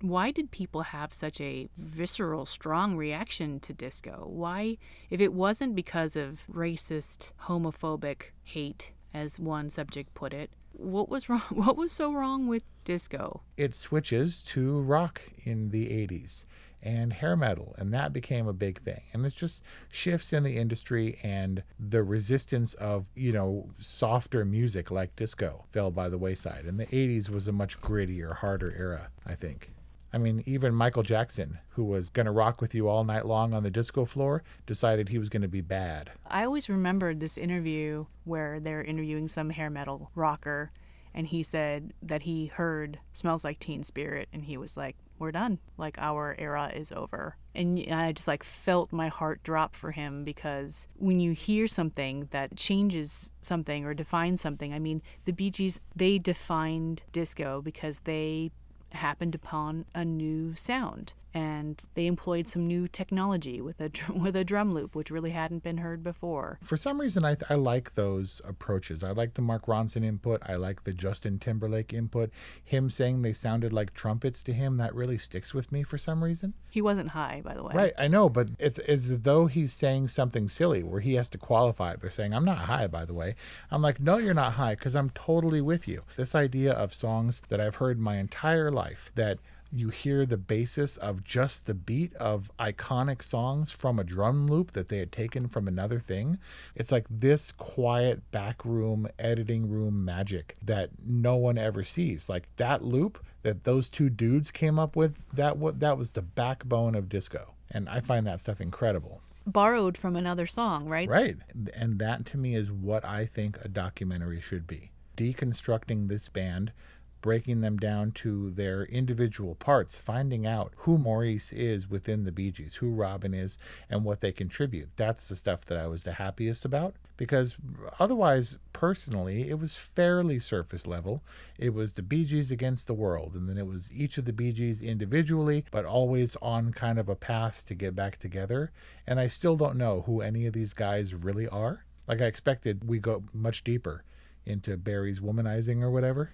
why 0.00 0.30
did 0.30 0.50
people 0.50 0.82
have 0.82 1.12
such 1.12 1.40
a 1.40 1.68
visceral, 1.76 2.46
strong 2.46 2.96
reaction 2.96 3.58
to 3.60 3.74
disco? 3.74 4.24
Why, 4.28 4.78
if 5.10 5.20
it 5.20 5.32
wasn't 5.32 5.74
because 5.74 6.14
of 6.14 6.44
racist, 6.52 7.32
homophobic 7.42 8.30
hate, 8.44 8.92
as 9.12 9.38
one 9.38 9.70
subject 9.70 10.14
put 10.14 10.32
it, 10.32 10.50
what 10.72 11.08
was 11.08 11.28
wrong? 11.28 11.42
What 11.50 11.76
was 11.76 11.90
so 11.90 12.12
wrong 12.12 12.46
with 12.46 12.62
disco? 12.84 13.42
it 13.56 13.74
switches 13.74 14.42
to 14.42 14.80
rock 14.80 15.20
in 15.44 15.70
the 15.70 15.86
80s 15.86 16.44
and 16.82 17.12
hair 17.12 17.36
metal 17.36 17.74
and 17.78 17.92
that 17.92 18.12
became 18.12 18.46
a 18.46 18.52
big 18.52 18.80
thing. 18.80 19.02
And 19.12 19.24
it's 19.26 19.34
just 19.34 19.64
shifts 19.90 20.32
in 20.32 20.42
the 20.42 20.56
industry 20.56 21.18
and 21.22 21.62
the 21.78 22.02
resistance 22.02 22.74
of 22.74 23.08
you 23.14 23.32
know 23.32 23.70
softer 23.78 24.44
music 24.44 24.90
like 24.90 25.16
disco 25.16 25.64
fell 25.70 25.90
by 25.90 26.08
the 26.08 26.18
wayside. 26.18 26.64
And 26.64 26.78
the 26.78 26.86
80s 26.86 27.28
was 27.28 27.48
a 27.48 27.52
much 27.52 27.80
grittier 27.80 28.36
harder 28.36 28.74
era 28.76 29.10
i 29.26 29.34
think. 29.34 29.70
I 30.12 30.18
mean, 30.18 30.42
even 30.46 30.74
Michael 30.74 31.02
Jackson, 31.02 31.58
who 31.70 31.84
was 31.84 32.08
going 32.08 32.26
to 32.26 32.32
rock 32.32 32.62
with 32.62 32.74
you 32.74 32.88
all 32.88 33.04
night 33.04 33.26
long 33.26 33.52
on 33.52 33.62
the 33.62 33.70
disco 33.70 34.04
floor, 34.06 34.42
decided 34.66 35.08
he 35.08 35.18
was 35.18 35.28
going 35.28 35.42
to 35.42 35.48
be 35.48 35.60
bad. 35.60 36.10
I 36.26 36.44
always 36.44 36.68
remembered 36.68 37.20
this 37.20 37.36
interview 37.36 38.06
where 38.24 38.58
they're 38.58 38.82
interviewing 38.82 39.28
some 39.28 39.50
hair 39.50 39.68
metal 39.68 40.10
rocker, 40.14 40.70
and 41.12 41.26
he 41.26 41.42
said 41.42 41.92
that 42.02 42.22
he 42.22 42.46
heard 42.46 43.00
"Smells 43.12 43.44
Like 43.44 43.58
Teen 43.58 43.82
Spirit," 43.82 44.28
and 44.32 44.44
he 44.44 44.56
was 44.56 44.78
like, 44.78 44.96
"We're 45.18 45.32
done. 45.32 45.58
Like 45.76 45.98
our 45.98 46.34
era 46.38 46.70
is 46.74 46.92
over." 46.92 47.36
And 47.54 47.78
I 47.90 48.12
just 48.12 48.28
like 48.28 48.44
felt 48.44 48.92
my 48.92 49.08
heart 49.08 49.42
drop 49.42 49.74
for 49.74 49.90
him 49.90 50.24
because 50.24 50.88
when 50.94 51.20
you 51.20 51.32
hear 51.32 51.66
something 51.66 52.28
that 52.30 52.56
changes 52.56 53.32
something 53.40 53.84
or 53.84 53.94
defines 53.94 54.40
something, 54.40 54.72
I 54.72 54.78
mean, 54.78 55.02
the 55.24 55.32
Bee 55.32 55.50
Gees 55.50 55.80
they 55.94 56.18
defined 56.18 57.02
disco 57.12 57.60
because 57.60 58.00
they 58.00 58.50
happened 58.92 59.34
upon 59.34 59.84
a 59.94 60.04
new 60.04 60.54
sound 60.54 61.12
and 61.38 61.84
they 61.94 62.06
employed 62.06 62.48
some 62.48 62.66
new 62.66 62.88
technology 62.88 63.60
with 63.60 63.80
a 63.80 63.88
dr- 63.88 64.18
with 64.24 64.34
a 64.34 64.42
drum 64.42 64.74
loop 64.74 64.96
which 64.96 65.08
really 65.08 65.30
hadn't 65.30 65.62
been 65.62 65.78
heard 65.78 66.02
before. 66.02 66.58
For 66.60 66.76
some 66.76 67.00
reason, 67.00 67.24
I, 67.24 67.36
I 67.48 67.54
like 67.54 67.94
those 67.94 68.42
approaches. 68.44 69.04
I 69.04 69.12
like 69.12 69.34
the 69.34 69.42
Mark 69.42 69.66
Ronson 69.66 70.04
input. 70.04 70.42
I 70.44 70.56
like 70.56 70.82
the 70.82 70.92
Justin 70.92 71.38
Timberlake 71.38 71.92
input. 71.92 72.30
Him 72.64 72.90
saying 72.90 73.22
they 73.22 73.32
sounded 73.32 73.72
like 73.72 73.94
trumpets 73.94 74.42
to 74.42 74.52
him, 74.52 74.78
that 74.78 74.94
really 74.96 75.16
sticks 75.16 75.54
with 75.54 75.70
me 75.70 75.84
for 75.84 75.96
some 75.96 76.24
reason. 76.24 76.54
He 76.70 76.82
wasn't 76.82 77.10
high, 77.10 77.40
by 77.44 77.54
the 77.54 77.62
way. 77.62 77.72
Right, 77.72 77.92
I 77.96 78.08
know, 78.08 78.28
but 78.28 78.48
it's 78.58 78.80
as 78.80 79.20
though 79.20 79.46
he's 79.46 79.72
saying 79.72 80.08
something 80.08 80.48
silly 80.48 80.82
where 80.82 81.00
he 81.00 81.14
has 81.14 81.28
to 81.28 81.38
qualify 81.38 81.92
it 81.92 82.02
by 82.02 82.08
saying, 82.08 82.34
I'm 82.34 82.44
not 82.44 82.58
high, 82.58 82.88
by 82.88 83.04
the 83.04 83.14
way. 83.14 83.36
I'm 83.70 83.82
like, 83.82 84.00
no, 84.00 84.18
you're 84.18 84.34
not 84.34 84.54
high 84.54 84.74
because 84.74 84.96
I'm 84.96 85.10
totally 85.10 85.60
with 85.60 85.86
you. 85.86 86.02
This 86.16 86.34
idea 86.34 86.72
of 86.72 86.92
songs 86.92 87.42
that 87.48 87.60
I've 87.60 87.76
heard 87.76 88.00
my 88.00 88.16
entire 88.16 88.72
life 88.72 89.12
that 89.14 89.38
you 89.72 89.90
hear 89.90 90.24
the 90.24 90.36
basis 90.36 90.96
of 90.96 91.24
just 91.24 91.66
the 91.66 91.74
beat 91.74 92.14
of 92.14 92.50
iconic 92.58 93.22
songs 93.22 93.70
from 93.70 93.98
a 93.98 94.04
drum 94.04 94.46
loop 94.46 94.72
that 94.72 94.88
they 94.88 94.98
had 94.98 95.12
taken 95.12 95.48
from 95.48 95.68
another 95.68 95.98
thing. 95.98 96.38
It's 96.74 96.90
like 96.90 97.06
this 97.10 97.52
quiet 97.52 98.30
backroom 98.30 99.08
editing 99.18 99.68
room 99.68 100.04
magic 100.04 100.56
that 100.62 100.90
no 101.04 101.36
one 101.36 101.58
ever 101.58 101.84
sees. 101.84 102.28
Like 102.28 102.48
that 102.56 102.82
loop 102.82 103.24
that 103.42 103.64
those 103.64 103.88
two 103.88 104.10
dudes 104.10 104.50
came 104.50 104.78
up 104.78 104.96
with, 104.96 105.24
that 105.32 105.58
what 105.58 105.80
that 105.80 105.98
was 105.98 106.12
the 106.12 106.22
backbone 106.22 106.94
of 106.94 107.08
disco. 107.08 107.54
And 107.70 107.88
I 107.88 108.00
find 108.00 108.26
that 108.26 108.40
stuff 108.40 108.60
incredible. 108.60 109.20
Borrowed 109.46 109.96
from 109.96 110.16
another 110.16 110.46
song, 110.46 110.88
right? 110.88 111.08
Right. 111.08 111.36
And 111.74 111.98
that 111.98 112.26
to 112.26 112.38
me 112.38 112.54
is 112.54 112.70
what 112.70 113.04
I 113.04 113.26
think 113.26 113.58
a 113.64 113.68
documentary 113.68 114.40
should 114.40 114.66
be. 114.66 114.90
Deconstructing 115.16 116.08
this 116.08 116.28
band 116.28 116.72
breaking 117.20 117.60
them 117.60 117.76
down 117.76 118.12
to 118.12 118.50
their 118.50 118.84
individual 118.84 119.54
parts, 119.54 119.96
finding 119.96 120.46
out 120.46 120.72
who 120.78 120.98
Maurice 120.98 121.52
is 121.52 121.88
within 121.88 122.24
the 122.24 122.32
Bee 122.32 122.50
Gees, 122.50 122.76
who 122.76 122.90
Robin 122.90 123.34
is, 123.34 123.58
and 123.90 124.04
what 124.04 124.20
they 124.20 124.32
contribute. 124.32 124.88
That's 124.96 125.28
the 125.28 125.36
stuff 125.36 125.64
that 125.66 125.78
I 125.78 125.86
was 125.86 126.04
the 126.04 126.12
happiest 126.12 126.64
about 126.64 126.94
because 127.18 127.56
otherwise, 127.98 128.58
personally, 128.72 129.50
it 129.50 129.58
was 129.58 129.74
fairly 129.74 130.38
surface 130.38 130.86
level. 130.86 131.22
It 131.58 131.74
was 131.74 131.92
the 131.92 132.02
Bee 132.02 132.24
Gees 132.24 132.50
against 132.50 132.86
the 132.86 132.94
world, 132.94 133.34
and 133.34 133.48
then 133.48 133.58
it 133.58 133.66
was 133.66 133.92
each 133.92 134.16
of 134.16 134.24
the 134.24 134.32
Bee 134.32 134.52
Gees 134.52 134.80
individually, 134.80 135.64
but 135.70 135.84
always 135.84 136.36
on 136.40 136.72
kind 136.72 136.98
of 136.98 137.08
a 137.08 137.16
path 137.16 137.66
to 137.66 137.74
get 137.74 137.94
back 137.94 138.18
together. 138.18 138.70
And 139.06 139.20
I 139.20 139.28
still 139.28 139.56
don't 139.56 139.76
know 139.76 140.02
who 140.06 140.22
any 140.22 140.46
of 140.46 140.52
these 140.52 140.72
guys 140.72 141.14
really 141.14 141.48
are. 141.48 141.84
Like 142.06 142.22
I 142.22 142.26
expected, 142.26 142.88
we 142.88 143.00
go 143.00 143.24
much 143.34 143.64
deeper 143.64 144.04
into 144.48 144.76
Barry's 144.76 145.20
womanizing 145.20 145.82
or 145.82 145.90
whatever, 145.90 146.30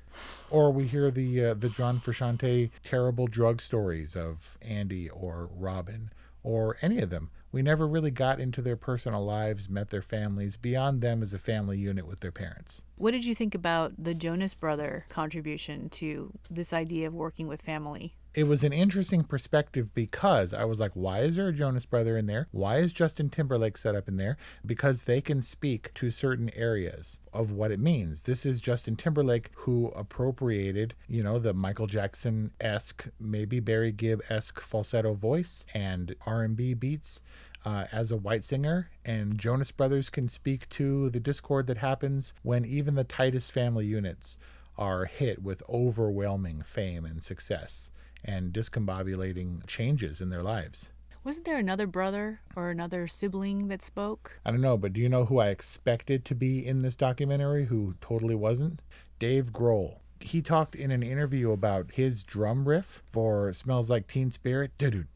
or 0.50 0.72
we 0.72 0.86
hear 0.86 1.10
the 1.10 1.46
uh, 1.46 1.54
the 1.54 1.68
John 1.68 2.00
Frusciante 2.00 2.70
terrible 2.82 3.26
drug 3.26 3.60
stories 3.60 4.16
of 4.16 4.56
Andy 4.62 5.10
or 5.10 5.50
Robin 5.54 6.10
or 6.42 6.76
any 6.82 7.00
of 7.00 7.10
them. 7.10 7.30
We 7.50 7.62
never 7.62 7.86
really 7.86 8.10
got 8.10 8.40
into 8.40 8.60
their 8.60 8.76
personal 8.76 9.24
lives, 9.24 9.68
met 9.68 9.90
their 9.90 10.02
families, 10.02 10.56
beyond 10.56 11.00
them 11.00 11.22
as 11.22 11.32
a 11.32 11.38
family 11.38 11.78
unit 11.78 12.06
with 12.06 12.20
their 12.20 12.32
parents. 12.32 12.82
What 12.96 13.12
did 13.12 13.24
you 13.24 13.34
think 13.34 13.54
about 13.54 13.92
the 13.96 14.14
Jonas 14.14 14.54
brother 14.54 15.06
contribution 15.08 15.88
to 15.90 16.32
this 16.50 16.72
idea 16.72 17.06
of 17.06 17.14
working 17.14 17.48
with 17.48 17.62
family? 17.62 18.16
It 18.34 18.48
was 18.48 18.64
an 18.64 18.72
interesting 18.72 19.22
perspective 19.22 19.94
because 19.94 20.52
I 20.52 20.64
was 20.64 20.80
like, 20.80 20.90
why 20.94 21.20
is 21.20 21.36
there 21.36 21.46
a 21.46 21.52
Jonas 21.52 21.84
brother 21.84 22.16
in 22.16 22.26
there? 22.26 22.48
Why 22.50 22.78
is 22.78 22.92
Justin 22.92 23.30
Timberlake 23.30 23.76
set 23.76 23.94
up 23.94 24.08
in 24.08 24.16
there? 24.16 24.36
Because 24.66 25.04
they 25.04 25.20
can 25.20 25.40
speak 25.40 25.94
to 25.94 26.10
certain 26.10 26.50
areas 26.56 27.20
of 27.32 27.52
what 27.52 27.70
it 27.70 27.78
means. 27.78 28.22
This 28.22 28.44
is 28.44 28.60
Justin 28.60 28.96
Timberlake 28.96 29.50
who 29.54 29.92
appropriated, 29.94 30.94
you 31.06 31.22
know, 31.22 31.38
the 31.38 31.54
Michael 31.54 31.86
Jackson 31.86 32.50
esque, 32.60 33.06
maybe 33.20 33.60
Barry 33.60 33.92
Gibb 33.92 34.20
esque 34.28 34.58
falsetto 34.58 35.14
voice 35.14 35.64
and 35.72 36.16
R&B 36.26 36.74
beats 36.74 37.22
uh, 37.64 37.84
as 37.92 38.10
a 38.10 38.16
white 38.16 38.42
singer, 38.42 38.90
and 39.04 39.38
Jonas 39.38 39.70
Brothers 39.70 40.08
can 40.10 40.26
speak 40.26 40.68
to 40.70 41.08
the 41.10 41.20
discord 41.20 41.68
that 41.68 41.78
happens 41.78 42.34
when 42.42 42.64
even 42.64 42.96
the 42.96 43.04
tightest 43.04 43.52
family 43.52 43.86
units 43.86 44.38
are 44.76 45.04
hit 45.04 45.40
with 45.40 45.62
overwhelming 45.68 46.62
fame 46.62 47.04
and 47.04 47.22
success 47.22 47.92
and 48.24 48.52
discombobulating 48.52 49.66
changes 49.66 50.20
in 50.20 50.30
their 50.30 50.42
lives. 50.42 50.90
Wasn't 51.24 51.46
there 51.46 51.56
another 51.56 51.86
brother 51.86 52.40
or 52.54 52.68
another 52.68 53.06
sibling 53.06 53.68
that 53.68 53.82
spoke? 53.82 54.38
I 54.44 54.50
don't 54.50 54.60
know, 54.60 54.76
but 54.76 54.92
do 54.92 55.00
you 55.00 55.08
know 55.08 55.24
who 55.24 55.38
I 55.38 55.48
expected 55.48 56.22
to 56.26 56.34
be 56.34 56.66
in 56.66 56.82
this 56.82 56.96
documentary 56.96 57.64
who 57.64 57.94
totally 58.02 58.34
wasn't? 58.34 58.82
Dave 59.18 59.50
Grohl. 59.50 60.00
He 60.20 60.42
talked 60.42 60.74
in 60.74 60.90
an 60.90 61.02
interview 61.02 61.50
about 61.50 61.92
his 61.92 62.22
drum 62.22 62.68
riff 62.68 63.02
for 63.06 63.54
Smells 63.54 63.88
Like 63.88 64.06
Teen 64.06 64.30
Spirit. 64.30 64.72
You 64.78 65.06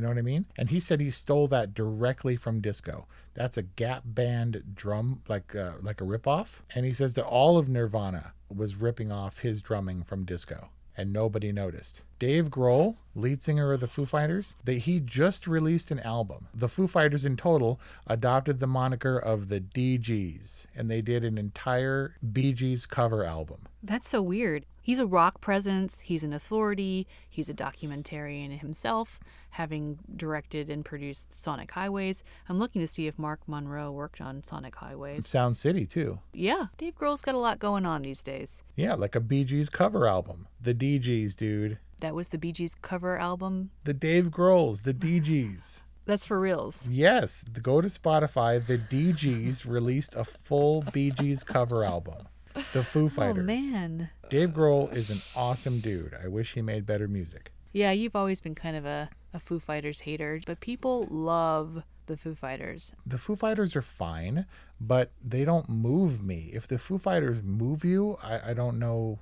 know 0.00 0.08
what 0.08 0.18
I 0.18 0.22
mean? 0.22 0.46
And 0.56 0.70
he 0.70 0.78
said 0.78 1.00
he 1.00 1.10
stole 1.10 1.48
that 1.48 1.74
directly 1.74 2.36
from 2.36 2.60
disco. 2.60 3.08
That's 3.34 3.56
a 3.56 3.62
Gap 3.62 4.02
Band 4.04 4.62
drum, 4.74 5.22
like 5.28 5.56
uh, 5.56 5.72
like 5.82 6.00
a 6.00 6.04
ripoff. 6.04 6.60
And 6.72 6.86
he 6.86 6.92
says 6.92 7.14
that 7.14 7.24
all 7.24 7.58
of 7.58 7.68
Nirvana 7.68 8.34
was 8.48 8.76
ripping 8.76 9.10
off 9.10 9.40
his 9.40 9.60
drumming 9.60 10.04
from 10.04 10.24
disco 10.24 10.70
and 11.00 11.12
nobody 11.14 11.50
noticed. 11.50 12.02
Dave 12.18 12.50
Grohl, 12.50 12.96
lead 13.14 13.42
singer 13.42 13.72
of 13.72 13.80
the 13.80 13.88
Foo 13.88 14.04
Fighters, 14.04 14.54
that 14.64 14.74
he 14.74 15.00
just 15.00 15.46
released 15.46 15.90
an 15.90 15.98
album. 16.00 16.46
The 16.54 16.68
Foo 16.68 16.86
Fighters 16.86 17.24
in 17.24 17.38
total 17.38 17.80
adopted 18.06 18.60
the 18.60 18.66
moniker 18.66 19.18
of 19.18 19.48
the 19.48 19.60
Dee 19.60 19.96
Gees, 19.96 20.66
and 20.76 20.90
they 20.90 21.00
did 21.00 21.24
an 21.24 21.38
entire 21.38 22.16
Bee 22.32 22.52
Gees 22.52 22.84
cover 22.84 23.24
album. 23.24 23.60
That's 23.82 24.10
so 24.10 24.20
weird. 24.20 24.66
He's 24.90 24.98
a 24.98 25.06
rock 25.06 25.40
presence, 25.40 26.00
he's 26.00 26.24
an 26.24 26.32
authority, 26.32 27.06
he's 27.28 27.48
a 27.48 27.54
documentarian 27.54 28.58
himself, 28.58 29.20
having 29.50 30.00
directed 30.16 30.68
and 30.68 30.84
produced 30.84 31.32
Sonic 31.32 31.70
Highways. 31.70 32.24
I'm 32.48 32.58
looking 32.58 32.80
to 32.80 32.88
see 32.88 33.06
if 33.06 33.16
Mark 33.16 33.38
Monroe 33.46 33.92
worked 33.92 34.20
on 34.20 34.42
Sonic 34.42 34.74
Highways. 34.74 35.28
Sound 35.28 35.56
City, 35.56 35.86
too. 35.86 36.18
Yeah, 36.32 36.66
Dave 36.76 36.96
Grohl's 36.96 37.22
got 37.22 37.36
a 37.36 37.38
lot 37.38 37.60
going 37.60 37.86
on 37.86 38.02
these 38.02 38.24
days. 38.24 38.64
Yeah, 38.74 38.94
like 38.94 39.14
a 39.14 39.20
Bee 39.20 39.44
Gees 39.44 39.68
cover 39.68 40.08
album. 40.08 40.48
The 40.60 40.74
Dee 40.74 40.98
Gees, 40.98 41.36
dude. 41.36 41.78
That 42.00 42.16
was 42.16 42.30
the 42.30 42.38
Bee 42.38 42.50
Gees 42.50 42.74
cover 42.74 43.16
album? 43.16 43.70
The 43.84 43.94
Dave 43.94 44.32
Grohl's, 44.32 44.82
the 44.82 44.92
Dee 44.92 45.20
Gees. 45.20 45.82
That's 46.04 46.26
for 46.26 46.40
reals. 46.40 46.88
Yes, 46.90 47.44
go 47.44 47.80
to 47.80 47.86
Spotify. 47.86 48.66
The 48.66 48.78
Dee 48.78 49.12
Gees 49.12 49.64
released 49.64 50.16
a 50.16 50.24
full 50.24 50.82
Bee 50.92 51.12
Gees 51.12 51.44
cover 51.44 51.84
album. 51.84 52.26
The 52.72 52.82
Foo 52.82 53.06
oh, 53.06 53.08
Fighters. 53.08 53.42
Oh 53.42 53.70
man. 53.70 54.10
Dave 54.28 54.50
Grohl 54.50 54.92
is 54.92 55.10
an 55.10 55.20
awesome 55.36 55.80
dude. 55.80 56.14
I 56.22 56.28
wish 56.28 56.54
he 56.54 56.62
made 56.62 56.86
better 56.86 57.08
music. 57.08 57.52
Yeah, 57.72 57.92
you've 57.92 58.16
always 58.16 58.40
been 58.40 58.54
kind 58.54 58.76
of 58.76 58.84
a, 58.84 59.10
a 59.32 59.40
Foo 59.40 59.58
Fighters 59.58 60.00
hater, 60.00 60.40
but 60.46 60.60
people 60.60 61.06
love 61.10 61.82
the 62.06 62.16
Foo 62.16 62.34
Fighters. 62.34 62.92
The 63.06 63.18
Foo 63.18 63.36
Fighters 63.36 63.76
are 63.76 63.82
fine, 63.82 64.46
but 64.80 65.12
they 65.24 65.44
don't 65.44 65.68
move 65.68 66.22
me. 66.22 66.50
If 66.52 66.66
the 66.66 66.78
Foo 66.78 66.98
Fighters 66.98 67.42
move 67.42 67.84
you, 67.84 68.18
I, 68.22 68.50
I 68.50 68.54
don't 68.54 68.78
know. 68.78 69.20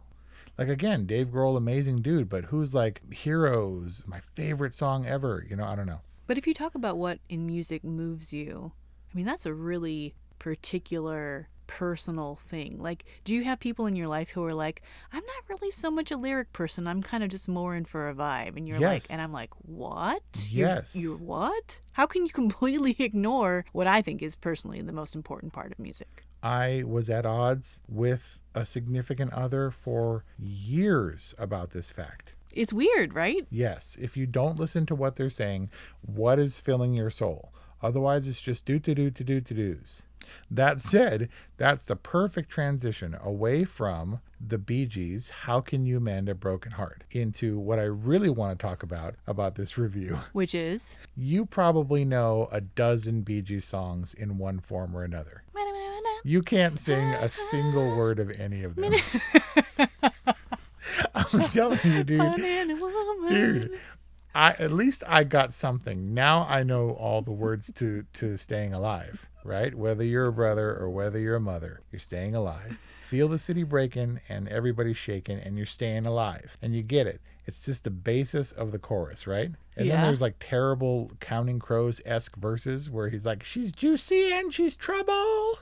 Like 0.56 0.68
again, 0.68 1.06
Dave 1.06 1.28
Grohl, 1.28 1.56
amazing 1.56 2.02
dude, 2.02 2.28
but 2.28 2.46
who's 2.46 2.74
like 2.74 3.12
Heroes, 3.12 4.04
my 4.06 4.20
favorite 4.34 4.74
song 4.74 5.06
ever? 5.06 5.46
You 5.48 5.56
know, 5.56 5.64
I 5.64 5.76
don't 5.76 5.86
know. 5.86 6.00
But 6.26 6.38
if 6.38 6.46
you 6.46 6.54
talk 6.54 6.74
about 6.74 6.98
what 6.98 7.20
in 7.28 7.46
music 7.46 7.84
moves 7.84 8.32
you, 8.32 8.72
I 9.12 9.16
mean, 9.16 9.26
that's 9.26 9.46
a 9.46 9.54
really 9.54 10.14
particular 10.38 11.48
personal 11.68 12.34
thing? 12.34 12.78
Like, 12.80 13.04
do 13.22 13.32
you 13.32 13.44
have 13.44 13.60
people 13.60 13.86
in 13.86 13.94
your 13.94 14.08
life 14.08 14.30
who 14.30 14.44
are 14.44 14.54
like, 14.54 14.82
I'm 15.12 15.22
not 15.24 15.48
really 15.48 15.70
so 15.70 15.88
much 15.88 16.10
a 16.10 16.16
lyric 16.16 16.52
person. 16.52 16.88
I'm 16.88 17.02
kind 17.02 17.22
of 17.22 17.30
just 17.30 17.48
more 17.48 17.76
in 17.76 17.84
for 17.84 18.08
a 18.08 18.14
vibe. 18.14 18.56
And 18.56 18.66
you're 18.66 18.80
yes. 18.80 19.08
like, 19.08 19.12
and 19.12 19.22
I'm 19.22 19.32
like, 19.32 19.50
what? 19.62 20.48
Yes. 20.50 20.96
You're, 20.96 21.12
you're 21.12 21.18
what? 21.18 21.80
How 21.92 22.06
can 22.06 22.26
you 22.26 22.32
completely 22.32 22.96
ignore 22.98 23.64
what 23.72 23.86
I 23.86 24.02
think 24.02 24.20
is 24.20 24.34
personally 24.34 24.80
the 24.80 24.92
most 24.92 25.14
important 25.14 25.52
part 25.52 25.70
of 25.70 25.78
music? 25.78 26.24
I 26.42 26.82
was 26.84 27.08
at 27.08 27.26
odds 27.26 27.80
with 27.88 28.40
a 28.54 28.64
significant 28.64 29.32
other 29.32 29.70
for 29.70 30.24
years 30.38 31.34
about 31.38 31.70
this 31.70 31.92
fact. 31.92 32.34
It's 32.52 32.72
weird, 32.72 33.14
right? 33.14 33.46
Yes. 33.50 33.96
If 34.00 34.16
you 34.16 34.26
don't 34.26 34.58
listen 34.58 34.86
to 34.86 34.94
what 34.94 35.16
they're 35.16 35.30
saying, 35.30 35.70
what 36.00 36.38
is 36.38 36.58
filling 36.58 36.94
your 36.94 37.10
soul? 37.10 37.52
Otherwise, 37.82 38.26
it's 38.26 38.40
just 38.40 38.64
do 38.64 38.78
to 38.80 38.94
do 38.94 39.10
to 39.10 39.24
do 39.24 39.40
to 39.40 39.54
do's. 39.54 40.02
That 40.50 40.80
said, 40.80 41.28
that's 41.56 41.84
the 41.84 41.96
perfect 41.96 42.50
transition 42.50 43.16
away 43.22 43.64
from 43.64 44.20
the 44.40 44.58
Bee 44.58 44.86
Gees, 44.86 45.30
How 45.30 45.60
Can 45.60 45.84
You 45.84 46.00
Mend 46.00 46.28
a 46.28 46.34
Broken 46.34 46.72
Heart, 46.72 47.04
into 47.10 47.58
what 47.58 47.78
I 47.78 47.84
really 47.84 48.30
want 48.30 48.58
to 48.58 48.62
talk 48.66 48.82
about 48.82 49.16
about 49.26 49.56
this 49.56 49.76
review. 49.76 50.18
Which 50.32 50.54
is? 50.54 50.96
You 51.16 51.46
probably 51.46 52.04
know 52.04 52.48
a 52.52 52.60
dozen 52.60 53.22
Bee 53.22 53.42
Gees 53.42 53.64
songs 53.64 54.14
in 54.14 54.38
one 54.38 54.60
form 54.60 54.96
or 54.96 55.02
another. 55.02 55.42
You 56.24 56.42
can't 56.42 56.78
sing 56.78 57.14
a 57.14 57.28
single 57.28 57.96
word 57.96 58.18
of 58.18 58.30
any 58.38 58.64
of 58.64 58.76
them. 58.76 58.92
I'm 61.14 61.48
telling 61.48 61.78
you, 61.84 62.04
dude. 62.04 62.36
Dude, 63.28 63.80
I 64.34 64.50
at 64.58 64.72
least 64.72 65.02
I 65.06 65.24
got 65.24 65.52
something. 65.52 66.14
Now 66.14 66.46
I 66.48 66.62
know 66.62 66.90
all 66.90 67.22
the 67.22 67.32
words 67.32 67.72
to 67.74 68.04
to 68.14 68.36
staying 68.36 68.74
alive, 68.74 69.28
right? 69.44 69.74
Whether 69.74 70.04
you're 70.04 70.26
a 70.26 70.32
brother 70.32 70.76
or 70.76 70.90
whether 70.90 71.18
you're 71.18 71.36
a 71.36 71.40
mother, 71.40 71.80
you're 71.90 72.00
staying 72.00 72.34
alive. 72.34 72.78
Feel 73.02 73.28
the 73.28 73.38
city 73.38 73.62
breaking 73.62 74.20
and 74.28 74.48
everybody's 74.48 74.96
shaking 74.98 75.38
and 75.38 75.56
you're 75.56 75.64
staying 75.66 76.06
alive. 76.06 76.56
And 76.60 76.74
you 76.74 76.82
get 76.82 77.06
it. 77.06 77.20
It's 77.46 77.60
just 77.60 77.84
the 77.84 77.90
basis 77.90 78.52
of 78.52 78.72
the 78.72 78.78
chorus, 78.78 79.26
right? 79.26 79.50
And 79.76 79.86
Yeah. 79.86 79.96
then 79.96 80.04
there's 80.04 80.20
like 80.20 80.36
terrible 80.38 81.10
Counting 81.20 81.58
Crows 81.58 82.02
esque 82.04 82.36
verses 82.36 82.90
where 82.90 83.08
he's 83.08 83.24
like, 83.24 83.42
She's 83.42 83.72
juicy 83.72 84.30
and 84.32 84.52
she's 84.52 84.76
trouble. 84.76 85.58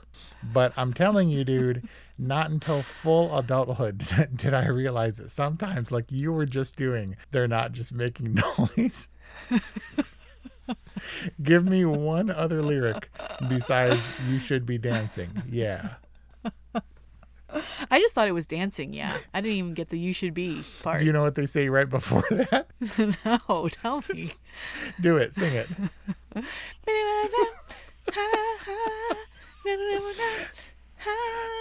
But 0.51 0.73
I'm 0.75 0.93
telling 0.93 1.29
you, 1.29 1.45
dude, 1.45 1.87
not 2.17 2.49
until 2.51 2.81
full 2.81 3.37
adulthood 3.37 4.03
did 4.35 4.53
I 4.53 4.67
realize 4.67 5.17
that 5.19 5.29
sometimes, 5.31 5.89
like 5.93 6.11
you 6.11 6.33
were 6.33 6.45
just 6.45 6.75
doing, 6.75 7.15
they're 7.31 7.47
not 7.47 7.71
just 7.71 7.93
making 7.93 8.37
noise. 8.57 9.07
Give 11.41 11.65
me 11.67 11.85
one 11.85 12.29
other 12.29 12.61
lyric 12.61 13.09
besides 13.47 14.01
"You 14.29 14.39
should 14.39 14.65
be 14.65 14.77
dancing." 14.77 15.43
Yeah, 15.49 15.95
I 17.89 17.99
just 17.99 18.13
thought 18.13 18.27
it 18.27 18.33
was 18.33 18.47
dancing, 18.47 18.93
yeah. 18.93 19.17
I 19.33 19.41
didn't 19.41 19.57
even 19.57 19.73
get 19.73 19.89
the 19.89 19.97
you 19.99 20.13
should 20.13 20.33
be 20.33 20.63
part. 20.83 20.99
do 20.99 21.05
you 21.05 21.13
know 21.13 21.23
what 21.23 21.35
they 21.35 21.45
say 21.45 21.69
right 21.69 21.89
before 21.89 22.23
that? 22.29 22.67
no, 23.49 23.69
tell 23.69 24.03
me. 24.13 24.33
Do 24.99 25.17
it, 25.17 25.33
sing 25.33 25.53
it. 25.53 25.67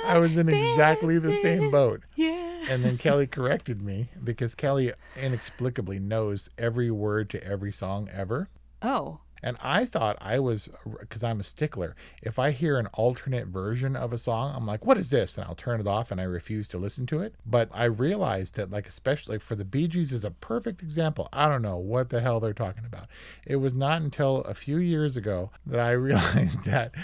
I 0.09 0.19
was 0.19 0.37
in 0.37 0.49
exactly 0.49 1.19
the 1.19 1.35
same 1.35 1.71
boat. 1.71 2.03
Yeah. 2.17 2.65
And 2.69 2.85
then 2.85 2.99
Kelly 2.99 3.27
corrected 3.27 3.81
me 3.83 4.09
because 4.23 4.55
Kelly 4.55 4.93
inexplicably 5.17 5.99
knows 6.01 6.51
every 6.59 6.91
word 6.91 7.31
to 7.31 7.45
every 7.45 7.73
song 7.73 8.09
ever. 8.13 8.49
Oh, 8.87 9.19
And 9.43 9.57
I 9.63 9.85
thought 9.85 10.17
I 10.21 10.39
was, 10.39 10.69
because 11.01 11.23
I'm 11.25 11.41
a 11.41 11.43
stickler, 11.43 11.97
if 12.23 12.39
I 12.39 12.53
hear 12.53 12.79
an 12.79 12.87
alternate 12.95 13.49
version 13.49 13.97
of 13.97 14.13
a 14.13 14.19
song, 14.19 14.55
I'm 14.57 14.65
like, 14.65 14.87
what 14.87 14.97
is 14.97 15.11
this? 15.11 15.37
And 15.37 15.45
I'll 15.47 15.57
turn 15.57 15.81
it 15.81 15.87
off 15.89 16.11
and 16.13 16.21
I 16.21 16.25
refuse 16.25 16.69
to 16.69 16.79
listen 16.79 17.05
to 17.07 17.21
it. 17.21 17.35
But 17.45 17.69
I 17.75 17.85
realized 17.85 18.55
that, 18.57 18.71
like, 18.71 18.87
especially 18.87 19.39
for 19.41 19.57
the 19.57 19.65
Bee 19.65 19.89
Gees 19.89 20.13
is 20.13 20.25
a 20.25 20.31
perfect 20.31 20.83
example. 20.83 21.29
I 21.33 21.49
don't 21.49 21.63
know 21.63 21.77
what 21.77 22.11
the 22.11 22.21
hell 22.21 22.39
they're 22.39 22.53
talking 22.53 22.85
about. 22.87 23.09
It 23.45 23.57
was 23.57 23.75
not 23.75 24.03
until 24.03 24.39
a 24.43 24.55
few 24.55 24.79
years 24.79 25.17
ago 25.17 25.51
that 25.67 25.81
I 25.81 25.91
realized 26.09 26.63
that 26.65 26.95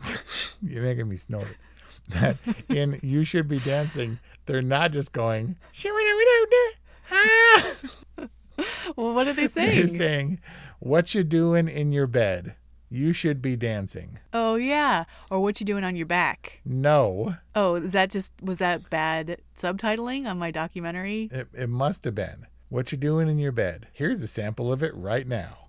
you're 0.62 0.82
making 0.84 1.08
me 1.08 1.16
snort. 1.16 1.56
That 2.08 2.36
in 2.68 3.00
You 3.02 3.24
Should 3.24 3.48
Be 3.48 3.58
Dancing, 3.58 4.20
they're 4.46 4.62
not 4.62 4.92
just 4.92 5.12
going, 5.12 5.56
ah. 7.10 7.72
well, 8.96 9.14
what 9.14 9.26
are 9.26 9.32
they 9.32 9.48
saying? 9.48 9.76
They're 9.76 9.88
saying, 9.88 10.38
what 10.78 11.14
you 11.14 11.24
doing 11.24 11.68
in 11.68 11.92
your 11.92 12.06
bed? 12.06 12.56
You 12.88 13.12
should 13.12 13.42
be 13.42 13.56
dancing. 13.56 14.18
Oh 14.32 14.54
yeah, 14.54 15.04
or 15.30 15.40
what 15.40 15.58
you 15.58 15.66
doing 15.66 15.82
on 15.82 15.96
your 15.96 16.06
back? 16.06 16.60
No. 16.64 17.36
Oh, 17.54 17.76
is 17.76 17.92
that 17.92 18.10
just 18.10 18.32
was 18.40 18.58
that 18.58 18.88
bad 18.90 19.40
subtitling 19.56 20.26
on 20.26 20.38
my 20.38 20.50
documentary? 20.50 21.28
It, 21.32 21.48
it 21.52 21.68
must 21.68 22.04
have 22.04 22.14
been. 22.14 22.46
What 22.68 22.92
you 22.92 22.98
doing 22.98 23.28
in 23.28 23.38
your 23.38 23.52
bed? 23.52 23.88
Here's 23.92 24.22
a 24.22 24.26
sample 24.26 24.72
of 24.72 24.82
it 24.82 24.94
right 24.94 25.26
now. 25.26 25.66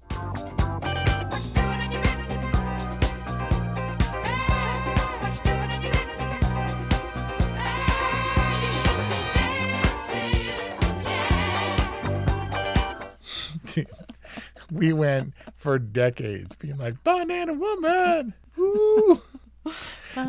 we 14.71 14.93
went 14.93 15.33
for 15.55 15.79
decades 15.79 16.55
being 16.55 16.77
like 16.77 17.03
banana 17.03 17.53
woman. 17.53 18.33
Ooh. 18.57 19.21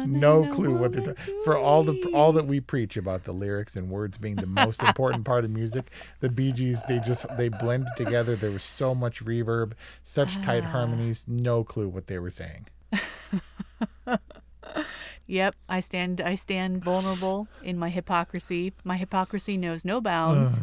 no 0.07 0.53
clue 0.53 0.77
what 0.77 0.92
they're 0.92 1.14
ta- 1.14 1.33
for 1.44 1.57
all 1.57 1.85
the 1.85 2.11
all 2.12 2.33
that 2.33 2.46
we 2.46 2.59
preach 2.59 2.96
about 2.96 3.22
the 3.22 3.33
lyrics 3.33 3.77
and 3.77 3.88
words 3.88 4.18
being 4.18 4.35
the 4.35 4.46
most 4.46 4.83
important 4.83 5.24
part 5.24 5.44
of 5.44 5.51
music. 5.51 5.90
The 6.20 6.29
Bee 6.29 6.53
Gees 6.53 6.83
they 6.87 6.98
just 6.98 7.24
they 7.37 7.48
blended 7.48 7.92
together. 7.96 8.35
There 8.35 8.51
was 8.51 8.64
so 8.64 8.94
much 8.94 9.24
reverb, 9.24 9.72
such 10.03 10.35
tight 10.42 10.64
ah. 10.64 10.70
harmonies. 10.70 11.24
No 11.29 11.62
clue 11.62 11.88
what 11.88 12.09
they 12.09 12.18
were 12.18 12.31
saying. 12.31 12.66
Yep, 15.29 15.57
I 15.68 15.81
stand 15.81 16.22
I 16.22 16.35
stand 16.37 16.83
vulnerable 16.83 17.48
in 17.62 17.79
my 17.79 17.90
hypocrisy. 17.90 18.72
My 18.83 18.96
hypocrisy 18.96 19.59
knows 19.59 19.85
no 19.85 20.01
bounds. 20.01 20.62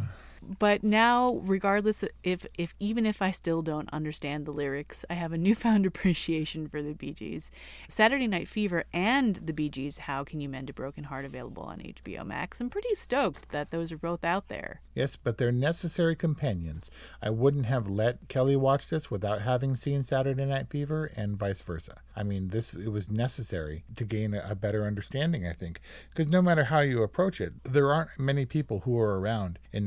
But 0.59 0.83
now 0.83 1.41
regardless 1.43 2.03
if 2.23 2.45
if 2.57 2.73
even 2.79 3.05
if 3.05 3.21
I 3.21 3.31
still 3.31 3.61
don't 3.61 3.89
understand 3.91 4.45
the 4.45 4.51
lyrics, 4.51 5.05
I 5.09 5.15
have 5.15 5.33
a 5.33 5.37
newfound 5.45 5.85
appreciation 5.85 6.67
for 6.67 6.81
the 6.81 6.93
Bee 6.93 7.13
Gees. 7.13 7.51
Saturday 7.87 8.27
Night 8.27 8.47
Fever 8.47 8.85
and 8.93 9.35
the 9.35 9.53
Bee 9.53 9.69
Gees 9.69 9.99
How 9.99 10.23
Can 10.23 10.41
You 10.41 10.49
Mend 10.49 10.69
a 10.69 10.73
Broken 10.73 11.05
Heart 11.05 11.25
available 11.25 11.63
on 11.63 11.79
HBO 11.79 12.25
Max. 12.25 12.61
I'm 12.61 12.69
pretty 12.69 12.95
stoked 12.95 13.49
that 13.49 13.71
those 13.71 13.91
are 13.91 13.97
both 13.97 14.23
out 14.23 14.47
there. 14.47 14.81
Yes, 14.93 15.15
but 15.15 15.37
they're 15.37 15.51
necessary 15.51 16.15
companions. 16.15 16.89
I 17.21 17.29
wouldn't 17.29 17.65
have 17.65 17.87
let 17.87 18.27
Kelly 18.29 18.55
watch 18.55 18.87
this 18.87 19.11
without 19.11 19.41
having 19.41 19.75
seen 19.75 20.03
Saturday 20.03 20.45
Night 20.45 20.69
Fever 20.69 21.11
and 21.15 21.37
vice 21.37 21.61
versa. 21.61 22.01
I 22.15 22.23
mean, 22.23 22.49
this 22.49 22.73
it 22.73 22.89
was 22.89 23.09
necessary 23.09 23.83
to 23.95 24.05
gain 24.05 24.33
a, 24.33 24.45
a 24.49 24.55
better 24.55 24.85
understanding, 24.85 25.45
I 25.45 25.53
think, 25.53 25.81
because 26.09 26.27
no 26.27 26.41
matter 26.41 26.65
how 26.65 26.79
you 26.79 27.03
approach 27.03 27.41
it, 27.41 27.53
there 27.63 27.91
aren't 27.91 28.17
many 28.17 28.45
people 28.45 28.81
who 28.81 28.97
are 28.99 29.19
around 29.19 29.59
in 29.73 29.85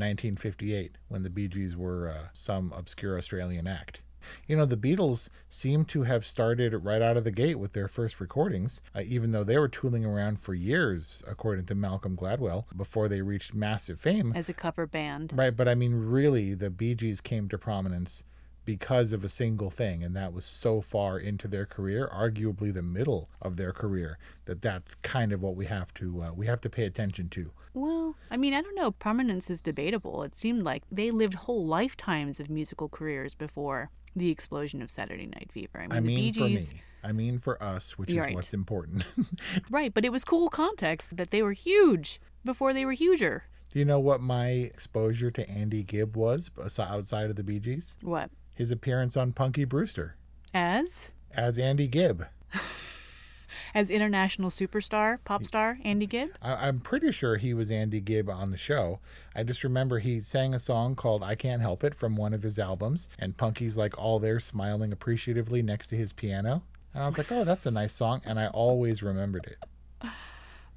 1958 0.48 0.96
when 1.08 1.22
the 1.22 1.30
Bee 1.30 1.48
Gees 1.48 1.76
were 1.76 2.08
uh, 2.08 2.28
some 2.32 2.72
obscure 2.74 3.18
Australian 3.18 3.66
act. 3.66 4.00
You 4.46 4.56
know, 4.56 4.64
the 4.64 4.76
Beatles 4.76 5.28
seem 5.48 5.84
to 5.86 6.02
have 6.02 6.26
started 6.26 6.74
right 6.84 7.00
out 7.00 7.16
of 7.16 7.24
the 7.24 7.30
gate 7.30 7.58
with 7.58 7.72
their 7.72 7.86
first 7.86 8.20
recordings, 8.20 8.80
uh, 8.94 9.02
even 9.06 9.30
though 9.30 9.44
they 9.44 9.58
were 9.58 9.68
tooling 9.68 10.04
around 10.04 10.40
for 10.40 10.54
years, 10.54 11.22
according 11.28 11.66
to 11.66 11.74
Malcolm 11.74 12.16
Gladwell, 12.16 12.64
before 12.76 13.08
they 13.08 13.20
reached 13.20 13.54
massive 13.54 14.00
fame. 14.00 14.32
As 14.34 14.48
a 14.48 14.54
cover 14.54 14.86
band. 14.86 15.32
Right, 15.36 15.54
but 15.54 15.68
I 15.68 15.74
mean, 15.74 15.94
really, 15.94 16.54
the 16.54 16.70
Bee 16.70 16.94
Gees 16.94 17.20
came 17.20 17.48
to 17.50 17.58
prominence 17.58 18.24
because 18.68 19.14
of 19.14 19.24
a 19.24 19.30
single 19.30 19.70
thing, 19.70 20.04
and 20.04 20.14
that 20.14 20.30
was 20.34 20.44
so 20.44 20.82
far 20.82 21.18
into 21.18 21.48
their 21.48 21.64
career, 21.64 22.06
arguably 22.14 22.70
the 22.70 22.82
middle 22.82 23.30
of 23.40 23.56
their 23.56 23.72
career, 23.72 24.18
that 24.44 24.60
that's 24.60 24.94
kind 24.96 25.32
of 25.32 25.40
what 25.40 25.56
we 25.56 25.64
have 25.64 25.94
to 25.94 26.22
uh, 26.22 26.32
we 26.34 26.44
have 26.44 26.60
to 26.60 26.68
pay 26.68 26.84
attention 26.84 27.30
to. 27.30 27.50
Well, 27.72 28.14
I 28.30 28.36
mean, 28.36 28.52
I 28.52 28.60
don't 28.60 28.74
know. 28.74 28.90
Prominence 28.90 29.48
is 29.48 29.62
debatable. 29.62 30.22
It 30.22 30.34
seemed 30.34 30.64
like 30.64 30.82
they 30.92 31.10
lived 31.10 31.32
whole 31.32 31.64
lifetimes 31.64 32.40
of 32.40 32.50
musical 32.50 32.90
careers 32.90 33.34
before 33.34 33.88
the 34.14 34.30
explosion 34.30 34.82
of 34.82 34.90
Saturday 34.90 35.24
Night 35.24 35.50
Fever. 35.50 35.78
I 35.80 35.86
mean, 35.86 35.92
I 35.96 36.00
mean 36.00 36.16
the 36.16 36.22
Bee 36.24 36.30
Gees. 36.32 36.68
for 36.68 36.74
me. 36.74 36.82
I 37.04 37.12
mean 37.12 37.38
for 37.38 37.62
us, 37.62 37.96
which 37.96 38.10
is 38.10 38.16
Right. 38.18 38.34
what's 38.34 38.52
important. 38.52 39.02
Right, 39.70 39.94
but 39.94 40.04
it 40.04 40.12
was 40.12 40.26
cool 40.26 40.50
context 40.50 41.16
that 41.16 41.30
they 41.30 41.40
were 41.40 41.54
huge 41.54 42.20
before 42.44 42.74
they 42.74 42.84
were 42.84 42.92
huger. 42.92 43.44
Do 43.70 43.78
you 43.78 43.86
know 43.86 44.00
what 44.00 44.20
my 44.20 44.48
exposure 44.48 45.30
to 45.30 45.48
Andy 45.48 45.84
Gibb 45.84 46.18
was 46.18 46.50
outside 46.78 47.30
of 47.30 47.36
the 47.36 47.42
Bee 47.44 47.60
Gees? 47.60 47.96
What? 48.02 48.30
His 48.58 48.72
appearance 48.72 49.16
on 49.16 49.32
Punky 49.32 49.64
Brewster 49.64 50.16
As? 50.52 51.12
as 51.30 51.60
Andy 51.60 51.86
Gibb. 51.86 52.26
As 53.72 53.88
international 53.88 54.50
superstar, 54.50 55.18
pop 55.24 55.44
star, 55.44 55.78
Andy 55.84 56.06
Gibb? 56.06 56.30
I, 56.42 56.66
I'm 56.66 56.80
pretty 56.80 57.12
sure 57.12 57.36
he 57.36 57.54
was 57.54 57.70
Andy 57.70 58.00
Gibb 58.00 58.28
on 58.28 58.50
the 58.50 58.56
show. 58.56 58.98
I 59.36 59.44
just 59.44 59.62
remember 59.62 60.00
he 60.00 60.20
sang 60.20 60.54
a 60.54 60.58
song 60.58 60.96
called 60.96 61.22
I 61.22 61.36
Can't 61.36 61.62
Help 61.62 61.84
It 61.84 61.94
from 61.94 62.16
one 62.16 62.34
of 62.34 62.42
his 62.42 62.58
albums, 62.58 63.06
and 63.20 63.36
Punky's 63.36 63.76
like 63.76 63.96
all 63.96 64.18
there 64.18 64.40
smiling 64.40 64.90
appreciatively 64.90 65.62
next 65.62 65.86
to 65.88 65.96
his 65.96 66.12
piano. 66.12 66.64
And 66.94 67.04
I 67.04 67.06
was 67.06 67.16
like, 67.16 67.30
oh, 67.30 67.44
that's 67.44 67.66
a 67.66 67.70
nice 67.70 67.94
song. 67.94 68.22
And 68.24 68.40
I 68.40 68.48
always 68.48 69.04
remembered 69.04 69.46
it. 69.46 70.08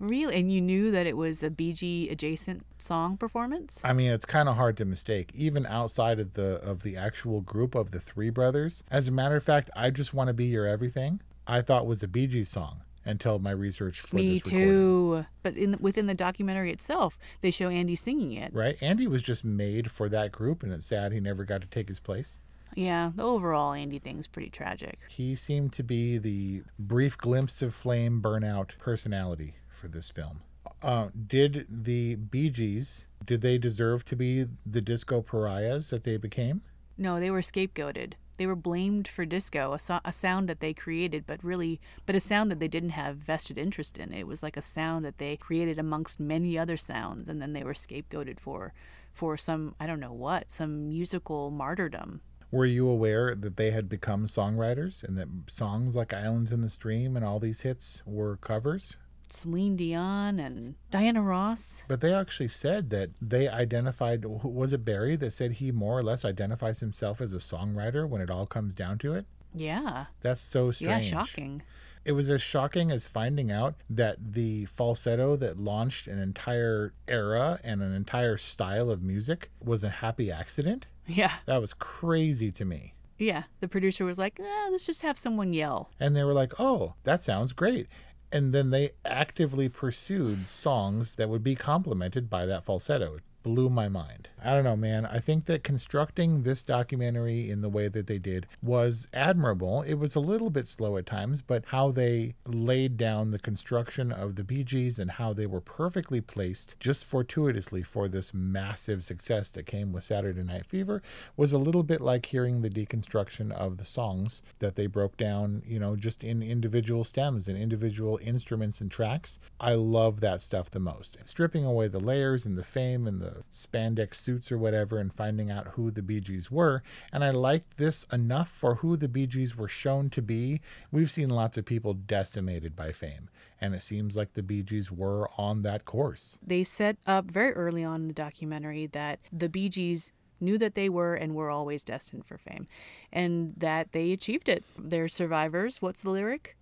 Really? 0.02 0.36
And 0.36 0.52
you 0.52 0.62
knew 0.62 0.90
that 0.92 1.06
it 1.06 1.16
was 1.16 1.44
a 1.44 1.52
BG 1.52 2.12
adjacent 2.12 2.66
song 2.80 3.18
performance? 3.18 3.80
I 3.84 3.94
mean, 3.94 4.12
it's 4.12 4.26
kind 4.26 4.50
of 4.50 4.56
hard 4.56 4.76
to 4.78 4.86
mistake, 4.86 5.32
even 5.36 5.66
outside 5.68 6.20
of 6.20 6.34
the 6.34 6.56
of 6.64 6.82
the 6.82 6.98
actual 6.98 7.42
group 7.42 7.76
of 7.76 7.92
the 7.92 8.00
three 8.00 8.32
brothers. 8.32 8.84
As 8.90 9.08
a 9.08 9.12
matter 9.12 9.36
of 9.36 9.44
fact, 9.44 9.70
I 9.76 9.92
just 9.92 10.14
want 10.14 10.28
to 10.28 10.34
be 10.34 10.46
your 10.46 10.66
everything. 10.66 11.22
I 11.46 11.62
thought 11.62 11.86
was 11.86 12.02
a 12.02 12.08
Bee 12.08 12.26
Gees 12.26 12.50
song 12.50 12.82
until 13.06 13.38
my 13.40 13.52
research 13.52 14.02
for 14.02 14.16
Me 14.16 14.40
this 14.40 14.46
recording. 14.46 14.68
too. 14.68 15.26
But 15.44 15.56
in 15.56 15.78
within 15.80 16.08
the 16.08 16.16
documentary 16.16 16.72
itself, 16.72 17.20
they 17.42 17.52
show 17.52 17.70
Andy 17.70 17.96
singing 17.96 18.34
it. 18.34 18.54
Right? 18.54 18.78
Andy 18.82 19.06
was 19.06 19.22
just 19.22 19.46
made 19.46 19.92
for 19.92 20.10
that 20.10 20.32
group, 20.32 20.64
and 20.64 20.74
it's 20.74 20.86
sad 20.88 21.12
he 21.12 21.20
never 21.20 21.46
got 21.46 21.62
to 21.62 21.68
take 21.68 21.88
his 21.88 22.00
place. 22.00 22.40
Yeah, 22.74 23.12
the 23.14 23.24
overall 23.24 23.74
Andy 23.74 24.00
thing's 24.00 24.28
pretty 24.28 24.50
tragic. 24.50 24.98
He 25.10 25.36
seemed 25.36 25.74
to 25.74 25.84
be 25.84 26.18
the 26.18 26.64
brief 26.80 27.18
glimpse 27.18 27.62
of 27.62 27.76
flame 27.76 28.22
burnout 28.22 28.78
personality 28.80 29.56
for 29.82 29.88
this 29.88 30.12
film. 30.12 30.42
Uh, 30.84 31.08
did 31.28 31.66
the 31.68 32.16
Bee 32.16 32.52
Gees, 32.52 33.08
did 33.26 33.42
they 33.42 33.58
deserve 33.58 34.06
to 34.06 34.16
be 34.16 34.46
the 34.66 34.82
disco 34.82 35.22
pariahs 35.22 35.90
that 35.90 36.04
they 36.04 36.18
became? 36.18 36.62
No, 36.98 37.20
they 37.20 37.32
were 37.32 37.42
scapegoated. 37.42 38.14
They 38.38 38.46
were 38.46 38.56
blamed 38.56 39.08
for 39.08 39.26
disco, 39.26 39.74
a, 39.74 39.80
so- 39.80 40.00
a 40.06 40.12
sound 40.12 40.48
that 40.48 40.60
they 40.60 40.74
created, 40.74 41.26
but 41.26 41.44
really, 41.44 41.82
but 42.06 42.16
a 42.16 42.20
sound 42.20 42.52
that 42.52 42.60
they 42.60 42.68
didn't 42.68 42.90
have 42.92 43.18
vested 43.18 43.58
interest 43.58 43.98
in. 43.98 44.14
It 44.14 44.28
was 44.28 44.44
like 44.44 44.56
a 44.56 44.62
sound 44.62 45.04
that 45.06 45.18
they 45.18 45.36
created 45.36 45.80
amongst 45.80 46.20
many 46.20 46.58
other 46.58 46.78
sounds, 46.78 47.28
and 47.28 47.42
then 47.42 47.54
they 47.54 47.64
were 47.64 47.74
scapegoated 47.74 48.40
for, 48.40 48.74
for 49.12 49.38
some 49.38 49.76
I 49.80 49.88
don't 49.88 50.00
know 50.00 50.14
what, 50.14 50.52
some 50.52 50.88
musical 50.90 51.50
martyrdom. 51.50 52.22
Were 52.52 52.66
you 52.66 52.88
aware 52.90 53.34
that 53.34 53.58
they 53.58 53.72
had 53.72 53.88
become 53.88 54.26
songwriters 54.26 55.04
and 55.04 55.18
that 55.18 55.28
songs 55.48 55.96
like 55.96 56.14
Islands 56.14 56.52
in 56.52 56.62
the 56.62 56.70
Stream 56.70 57.16
and 57.16 57.26
all 57.26 57.40
these 57.40 57.62
hits 57.62 58.02
were 58.06 58.38
covers? 58.38 58.98
Celine 59.32 59.76
Dion 59.76 60.40
and 60.40 60.76
Diana 60.90 61.22
Ross. 61.22 61.84
But 61.88 62.02
they 62.02 62.14
actually 62.14 62.50
said 62.50 62.90
that 62.92 63.10
they 63.22 63.48
identified, 63.48 64.26
was 64.26 64.74
it 64.74 64.86
Barry 64.86 65.16
that 65.18 65.32
said 65.32 65.54
he 65.54 65.72
more 65.72 65.98
or 65.98 66.04
less 66.04 66.26
identifies 66.26 66.80
himself 66.80 67.22
as 67.22 67.34
a 67.34 67.38
songwriter 67.38 68.08
when 68.08 68.22
it 68.22 68.30
all 68.30 68.46
comes 68.46 68.74
down 68.74 68.98
to 69.00 69.14
it? 69.14 69.26
Yeah. 69.54 70.06
That's 70.22 70.42
so 70.42 70.72
strange. 70.72 71.12
Yeah, 71.12 71.24
shocking. 71.24 71.62
It 72.04 72.14
was 72.14 72.30
as 72.30 72.42
shocking 72.42 72.90
as 72.90 73.08
finding 73.08 73.52
out 73.52 73.76
that 73.90 74.18
the 74.34 74.66
falsetto 74.66 75.36
that 75.36 75.60
launched 75.60 76.08
an 76.08 76.20
entire 76.20 76.94
era 77.08 77.60
and 77.64 77.82
an 77.82 77.94
entire 77.94 78.38
style 78.38 78.90
of 78.90 79.04
music 79.04 79.52
was 79.64 79.84
a 79.84 79.90
happy 79.90 80.32
accident. 80.32 80.88
Yeah. 81.06 81.34
That 81.46 81.62
was 81.62 81.74
crazy 81.74 82.52
to 82.54 82.66
me. 82.66 82.96
Yeah. 83.20 83.44
The 83.60 83.68
producer 83.68 84.04
was 84.04 84.18
like, 84.18 84.40
eh, 84.40 84.70
let's 84.72 84.88
just 84.88 85.04
have 85.04 85.18
someone 85.18 85.54
yell. 85.54 85.92
And 86.00 86.16
they 86.16 86.24
were 86.24 86.34
like, 86.34 86.60
oh, 86.60 86.96
that 87.04 87.22
sounds 87.22 87.54
great. 87.54 87.88
And 88.32 88.54
then 88.54 88.70
they 88.70 88.92
actively 89.06 89.68
pursued 89.68 90.48
songs 90.48 91.16
that 91.16 91.30
would 91.30 91.44
be 91.44 91.56
complemented 91.56 92.30
by 92.30 92.46
that 92.46 92.64
falsetto 92.64 93.16
It 93.16 93.24
blew 93.44 93.70
my 93.70 93.90
mind. 93.90 94.30
I 94.44 94.54
don't 94.54 94.64
know, 94.64 94.76
man. 94.76 95.06
I 95.06 95.20
think 95.20 95.46
that 95.46 95.64
constructing 95.64 96.42
this 96.42 96.64
documentary 96.64 97.52
in 97.52 97.62
the 97.62 97.70
way 97.70 97.88
that 97.90 98.08
they 98.08 98.18
did 98.18 98.48
was 98.64 99.08
admirable. 99.14 99.84
It 99.84 99.96
was 99.96 100.16
a 100.16 100.20
little 100.20 100.50
bit 100.50 100.66
slow 100.66 100.98
at 100.98 101.06
times, 101.06 101.44
but 101.44 101.64
how 101.68 101.92
they 101.92 102.34
laid 102.48 102.98
down 102.98 103.30
the 103.30 103.40
construction 103.40 104.12
of 104.12 104.36
the 104.36 104.44
Bee 104.44 104.64
Gees 104.64 104.98
and 104.98 105.12
how 105.12 105.32
they 105.32 105.46
were 105.46 105.62
perfectly 105.62 106.22
placed 106.22 106.76
just 106.80 107.06
fortuitously 107.06 107.84
for 107.84 108.08
this 108.08 108.34
massive 108.34 109.04
success 109.04 109.52
that 109.52 109.68
came 109.68 109.92
with 109.92 110.04
Saturday 110.04 110.44
Night 110.44 110.66
Fever 110.66 111.04
was 111.38 111.52
a 111.52 111.60
little 111.60 111.84
bit 111.84 112.02
like 112.02 112.26
hearing 112.26 112.62
the 112.62 112.70
deconstruction 112.70 113.52
of 113.52 113.78
the 113.78 113.86
songs 113.86 114.42
that 114.58 114.74
they 114.74 114.88
broke 114.88 115.18
down, 115.18 115.62
you 115.68 115.78
know, 115.78 115.96
just 115.96 116.24
in 116.24 116.42
individual 116.42 117.04
stems 117.04 117.48
and 117.48 117.58
individual 117.58 118.20
instruments 118.24 118.82
and 118.82 118.90
tracks. 118.90 119.40
I 119.60 119.76
love 119.76 120.20
that 120.22 120.42
stuff 120.42 120.72
the 120.72 120.80
most. 120.80 121.18
Stripping 121.24 121.64
away 121.66 121.88
the 121.88 122.00
layers 122.00 122.46
and 122.48 122.58
the 122.58 122.64
fame 122.64 123.06
and 123.06 123.22
the 123.22 123.44
spandex 123.52 124.16
suits 124.32 124.52
or 124.52 124.58
whatever 124.58 124.98
and 124.98 125.14
finding 125.14 125.52
out 125.52 125.70
who 125.70 125.92
the 125.92 126.02
Bee 126.02 126.22
Gees 126.22 126.50
were. 126.50 126.84
And 127.12 127.24
I 127.24 127.32
liked 127.32 127.78
this 127.78 128.06
enough 128.14 128.50
for 128.50 128.76
who 128.76 128.96
the 128.96 129.10
Bee 129.10 129.28
Gees 129.28 129.58
were 129.58 129.68
shown 129.68 130.10
to 130.12 130.22
be. 130.22 130.62
We've 130.92 131.12
seen 131.12 131.30
lots 131.30 131.58
of 131.58 131.66
people 131.66 131.94
decimated 131.94 132.76
by 132.76 132.94
fame, 132.94 133.30
and 133.60 133.76
it 133.76 133.82
seems 133.82 134.16
like 134.16 134.34
the 134.34 134.44
Bee 134.44 134.64
Gees 134.64 134.90
were 134.92 135.30
on 135.38 135.64
that 135.64 135.84
course. 135.84 136.40
They 136.46 136.64
set 136.64 136.98
up 137.06 137.30
very 137.30 137.52
early 137.54 137.84
on 137.84 138.04
in 138.04 138.08
the 138.08 138.14
documentary 138.14 138.86
that 138.88 139.20
the 139.34 139.50
Bee 139.50 139.68
Gees 139.70 140.14
knew 140.40 140.58
that 140.58 140.76
they 140.76 140.88
were 140.90 141.14
and 141.14 141.36
were 141.36 141.52
always 141.52 141.84
destined 141.84 142.26
for 142.26 142.38
fame 142.38 142.68
and 143.12 143.54
that 143.58 143.92
they 143.92 144.12
achieved 144.12 144.50
it. 144.50 144.64
They're 144.78 145.08
survivors. 145.08 145.82
What's 145.82 146.02
the 146.02 146.10
lyric? 146.10 146.56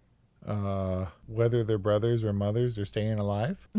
Uh, 0.46 1.06
whether 1.28 1.64
they're 1.64 1.78
brothers 1.78 2.24
or 2.24 2.34
mothers, 2.34 2.76
they're 2.76 2.86
staying 2.86 3.20
alive. 3.20 3.68